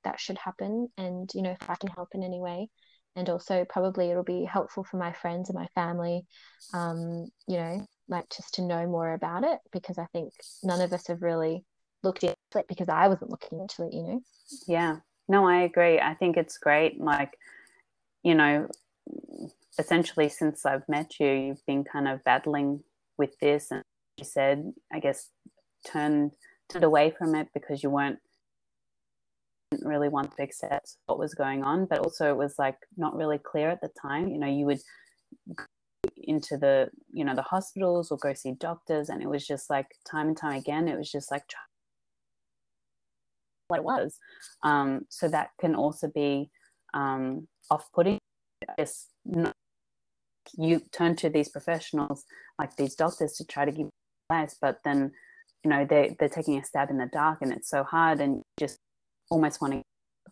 that 0.04 0.20
should 0.20 0.38
happen. 0.38 0.90
And, 0.98 1.30
you 1.34 1.42
know, 1.42 1.56
if 1.60 1.70
I 1.70 1.76
can 1.76 1.90
help 1.90 2.10
in 2.14 2.24
any 2.24 2.40
way, 2.40 2.70
and 3.16 3.30
also 3.30 3.66
probably 3.68 4.10
it'll 4.10 4.24
be 4.24 4.46
helpful 4.46 4.84
for 4.84 4.98
my 4.98 5.12
friends 5.12 5.50
and 5.50 5.58
my 5.58 5.68
family 5.76 6.26
um, 6.74 7.28
you 7.48 7.58
know 7.58 7.86
like 8.10 8.30
just 8.36 8.56
to 8.56 8.62
know 8.62 8.88
more 8.88 9.14
about 9.14 9.44
it 9.44 9.60
because 9.72 9.98
I 9.98 10.06
think 10.08 10.34
none 10.64 10.82
of 10.82 10.92
us 10.92 11.08
have 11.08 11.22
really 11.22 11.64
looked 12.04 12.24
into 12.24 12.36
it 12.56 12.68
because 12.68 12.90
I 12.90 13.08
wasn't 13.08 13.32
looking 13.32 13.60
into 13.60 13.86
it, 13.86 13.94
you 13.94 14.04
know? 14.04 14.22
Yeah. 14.68 14.98
No, 15.28 15.48
I 15.48 15.62
agree. 15.62 16.00
I 16.00 16.16
think 16.16 16.38
it's 16.38 16.58
great. 16.58 17.00
Like, 17.00 17.38
you 18.24 18.36
know, 18.36 18.68
essentially 19.78 20.30
since 20.30 20.66
I've 20.66 20.88
met 20.90 21.20
you, 21.20 21.28
you've 21.28 21.66
been 21.66 21.84
kind 21.84 22.08
of 22.08 22.24
battling 22.24 22.84
with 23.18 23.38
this 23.40 23.72
and 23.72 23.84
you 24.18 24.26
said, 24.26 24.74
I 24.92 25.00
guess, 25.00 25.30
turned 25.86 26.32
turned 26.70 26.84
away 26.84 27.12
from 27.12 27.36
it 27.36 27.48
because 27.54 27.82
you 27.82 27.90
weren't 27.90 28.20
didn't 29.72 29.88
really 29.88 30.10
want 30.10 30.36
to 30.36 30.44
accept 30.44 30.96
what 31.06 31.20
was 31.20 31.36
going 31.36 31.64
on, 31.64 31.86
but 31.86 32.00
also 32.00 32.30
it 32.30 32.38
was 32.38 32.58
like 32.58 32.78
not 32.98 33.16
really 33.16 33.38
clear 33.38 33.70
at 33.70 33.82
the 33.82 33.90
time. 34.02 34.28
You 34.28 34.40
know, 34.40 34.48
you 34.48 34.66
would 34.66 34.82
into 36.30 36.58
the 36.58 36.90
you 37.12 37.26
know 37.26 37.36
the 37.36 37.42
hospitals 37.42 38.12
or 38.12 38.18
go 38.18 38.34
see 38.34 38.54
doctors 38.54 39.10
and 39.10 39.22
it 39.22 39.30
was 39.30 39.46
just 39.46 39.70
like 39.70 39.88
time 40.10 40.28
and 40.28 40.38
time 40.38 40.56
again 40.58 40.88
it 40.88 40.98
was 40.98 41.12
just 41.12 41.32
like 41.32 41.44
what 43.68 43.78
it 43.78 43.84
was. 43.84 44.18
Um, 44.64 45.06
so 45.10 45.28
that 45.28 45.50
can 45.62 45.76
also 45.76 46.08
be 46.08 46.50
um, 46.94 47.48
off-putting. 47.70 48.18
Yes 48.78 49.08
you 50.58 50.82
turn 50.92 51.16
to 51.16 51.30
these 51.30 51.50
professionals 51.50 52.26
like 52.58 52.76
these 52.76 52.96
doctors 52.96 53.34
to 53.34 53.46
try 53.46 53.66
to 53.66 53.72
give 53.72 53.90
advice 54.30 54.56
but 54.60 54.80
then 54.84 55.12
you 55.64 55.70
know 55.70 55.86
they, 55.86 56.16
they're 56.20 56.30
taking 56.30 56.58
a 56.58 56.64
stab 56.64 56.90
in 56.90 56.98
the 56.98 57.10
dark 57.12 57.40
and 57.42 57.52
it's 57.52 57.70
so 57.70 57.84
hard 57.84 58.20
and 58.20 58.42
just 58.60 58.78
almost 59.30 59.62
want 59.62 59.74
to 59.74 59.82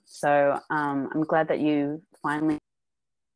so 0.06 0.60
um, 0.70 1.10
i'm 1.14 1.24
glad 1.24 1.48
that 1.48 1.60
you 1.60 2.02
finally 2.22 2.58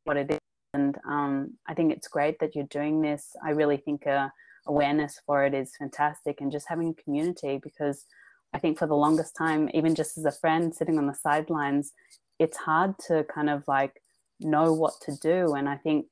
what 0.06 0.18
it 0.18 0.32
is 0.32 0.40
and 0.74 0.98
um, 1.08 1.58
I 1.68 1.74
think 1.74 1.92
it's 1.92 2.08
great 2.08 2.40
that 2.40 2.56
you're 2.56 2.66
doing 2.66 3.02
this. 3.02 3.36
I 3.44 3.52
really 3.52 3.78
think 3.78 4.08
uh, 4.08 4.30
awareness 4.68 5.20
for 5.26 5.46
it 5.46 5.54
is 5.54 5.76
fantastic, 5.78 6.42
and 6.42 6.52
just 6.52 6.68
having 6.68 6.90
a 6.90 7.04
community 7.04 7.60
because 7.62 8.06
I 8.54 8.60
think 8.60 8.78
for 8.78 8.88
the 8.88 8.96
longest 8.96 9.36
time, 9.36 9.70
even 9.74 9.96
just 9.96 10.18
as 10.18 10.26
a 10.26 10.32
friend 10.32 10.74
sitting 10.74 10.98
on 10.98 11.08
the 11.08 11.14
sidelines, 11.14 11.94
it's 12.40 12.58
hard 12.58 12.96
to 13.08 13.26
kind 13.34 13.50
of 13.50 13.64
like 13.68 14.02
know 14.40 14.74
what 14.74 14.94
to 15.06 15.16
do. 15.22 15.54
And 15.54 15.70
I 15.70 15.78
think, 15.78 16.08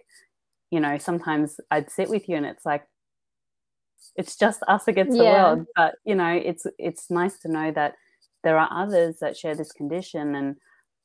you 0.72 0.80
know, 0.80 0.98
sometimes 0.98 1.60
I'd 1.72 1.92
sit 1.92 2.10
with 2.10 2.30
you 2.30 2.38
and 2.38 2.46
it's 2.46 2.66
like, 2.66 2.86
it's 4.16 4.38
just 4.38 4.62
us 4.68 4.88
against 4.88 5.18
the 5.18 5.24
world. 5.24 5.66
But, 5.76 5.96
you 6.06 6.16
know, 6.16 6.32
it's, 6.32 6.66
it's 6.78 7.10
nice 7.10 7.40
to 7.40 7.52
know 7.52 7.72
that 7.72 7.96
there 8.44 8.58
are 8.58 8.70
others 8.72 9.20
that 9.20 9.36
share 9.36 9.56
this 9.56 9.74
condition 9.74 10.36
and 10.36 10.56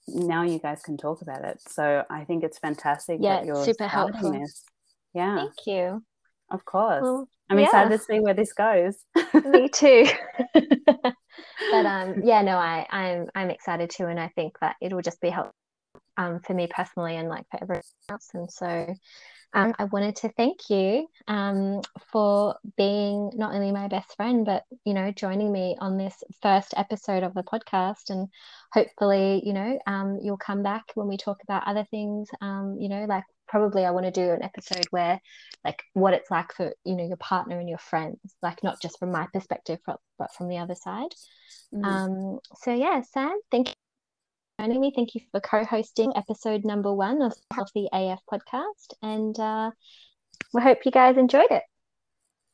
now 0.07 0.43
you 0.43 0.59
guys 0.59 0.83
can 0.83 0.97
talk 0.97 1.23
about 1.23 1.45
it. 1.45 1.61
So 1.69 2.05
I 2.11 2.25
think 2.25 2.45
it's 2.45 2.59
fantastic 2.59 3.21
Yeah, 3.21 3.39
that 3.41 3.47
you're 3.47 3.65
super 3.65 3.87
helpful. 3.87 4.33
this. 4.33 4.65
Yeah, 5.15 5.37
Thank 5.37 5.67
you. 5.67 6.03
of 6.51 6.65
course. 6.65 7.03
Well, 7.03 7.29
I'm 7.51 7.59
yeah. 7.59 7.65
excited 7.67 7.99
to 7.99 8.05
see 8.05 8.21
where 8.21 8.35
this 8.35 8.53
goes. 8.53 8.97
Me 9.45 9.69
too. 9.69 10.07
but 10.55 11.87
um, 11.87 12.23
yeah, 12.25 12.43
no, 12.43 12.57
I, 12.57 12.87
I'm 12.91 13.29
I'm 13.35 13.51
excited 13.51 13.91
too, 13.91 14.07
and 14.07 14.19
I 14.19 14.29
think 14.29 14.59
that 14.61 14.77
it 14.81 14.93
will 14.93 15.03
just 15.03 15.21
be 15.21 15.31
helpful 15.31 15.55
um, 16.17 16.41
for 16.41 16.55
me 16.55 16.67
personally 16.69 17.17
and 17.17 17.29
like 17.29 17.45
for 17.51 17.63
everyone 17.63 17.83
else. 18.11 18.31
And 18.35 18.51
so 18.51 18.95
um, 19.55 19.73
I 19.79 19.85
wanted 19.85 20.17
to 20.17 20.29
thank 20.31 20.69
you 20.69 21.09
um, 21.29 21.81
for 22.11 22.57
being 22.77 23.31
not 23.35 23.55
only 23.55 23.71
my 23.71 23.89
best 23.89 24.17
friend, 24.17 24.45
but 24.45 24.65
you 24.85 24.95
know, 24.95 25.13
joining 25.13 25.53
me 25.53 25.77
on 25.81 25.97
this 25.97 26.23
first 26.43 26.75
episode 26.77 27.23
of 27.23 27.35
the 27.35 27.45
podcast. 27.45 28.11
And 28.11 28.29
hopefully, 28.73 29.43
you 29.45 29.53
know, 29.53 29.79
um, 29.87 30.19
you'll 30.21 30.37
come 30.37 30.63
back 30.63 30.85
when 30.95 31.07
we 31.07 31.17
talk 31.17 31.43
about 31.45 31.67
other 31.67 31.87
things. 31.91 32.29
Um, 32.41 32.77
you 32.81 32.89
know, 32.89 33.05
like 33.09 33.25
probably 33.47 33.85
I 33.85 33.93
want 33.93 34.07
to 34.07 34.11
do 34.11 34.33
an 34.33 34.43
episode 34.43 34.87
where 34.91 35.21
like 35.65 35.83
what 35.93 36.15
it's 36.15 36.31
like 36.31 36.53
for 36.53 36.73
you 36.85 36.97
know 36.97 37.07
your 37.07 37.17
partner 37.17 37.59
and 37.59 37.69
your 37.69 37.79
friends, 37.79 38.19
like 38.43 38.63
not 38.65 38.83
just 38.83 38.99
from 38.99 39.13
my 39.13 39.29
perspective, 39.33 39.79
but, 39.87 40.01
but 40.19 40.35
from 40.35 40.49
the 40.49 40.59
other 40.59 40.75
side. 40.75 41.15
Mm. 41.73 41.85
Um, 41.85 42.39
so 42.57 42.75
yeah, 42.75 43.03
Sam, 43.03 43.39
thank 43.51 43.74
joining 44.59 44.81
me. 44.81 44.93
Thank 44.95 45.15
you 45.15 45.21
for 45.31 45.41
co-hosting 45.41 46.13
episode 46.17 46.65
number 46.65 46.93
one 46.93 47.23
of 47.23 47.35
the 47.35 47.57
Haelthy 47.57 47.89
AF 47.93 48.21
podcast, 48.31 48.95
and 49.03 49.39
uh, 49.39 49.71
we 50.53 50.63
hope 50.63 50.79
you 50.85 50.91
guys 50.91 51.17
enjoyed 51.17 51.51
it. 51.51 51.63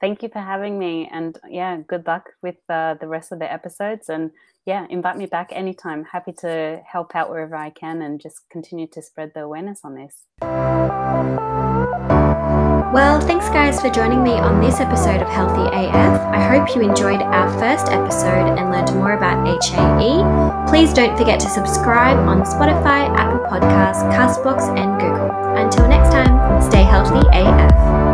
Thank 0.01 0.23
you 0.23 0.31
for 0.31 0.39
having 0.39 0.79
me. 0.79 1.09
And 1.13 1.39
yeah, 1.49 1.77
good 1.87 2.07
luck 2.07 2.31
with 2.43 2.57
uh, 2.71 2.95
the 2.95 3.07
rest 3.07 3.33
of 3.33 3.39
the 3.39 3.53
episodes. 3.53 4.09
And 4.09 4.31
yeah, 4.65 4.87
invite 4.89 5.19
me 5.19 5.27
back 5.27 5.51
anytime. 5.53 6.05
Happy 6.05 6.33
to 6.39 6.81
help 6.91 7.15
out 7.15 7.29
wherever 7.29 7.55
I 7.55 7.69
can 7.71 8.01
and 8.01 8.19
just 8.19 8.49
continue 8.51 8.87
to 8.93 9.03
spread 9.03 9.33
the 9.35 9.43
awareness 9.43 9.81
on 9.85 9.95
this. 9.95 11.70
Well, 12.93 13.21
thanks 13.21 13.49
guys 13.51 13.81
for 13.81 13.89
joining 13.89 14.25
me 14.25 14.33
on 14.33 14.61
this 14.61 14.81
episode 14.81 15.23
of 15.23 15.29
Haelthy 15.29 15.69
AF. 15.69 16.21
I 16.35 16.43
hope 16.43 16.75
you 16.75 16.83
enjoyed 16.83 17.23
our 17.23 17.49
first 17.61 17.87
episode 17.87 18.59
and 18.59 18.73
learned 18.73 18.93
more 18.97 19.13
about 19.13 19.47
HAE. 19.47 20.67
Please 20.69 20.93
don't 20.93 21.17
forget 21.17 21.39
to 21.39 21.49
subscribe 21.49 22.19
on 22.19 22.43
Spotify, 22.43 23.09
Apple 23.17 23.47
Podcasts, 23.47 24.03
Castbox, 24.13 24.77
and 24.77 25.01
Google. 25.01 25.31
Until 25.55 25.87
next 25.87 26.11
time, 26.11 26.61
stay 26.61 26.83
healthy 26.83 27.25
AF. 27.33 28.10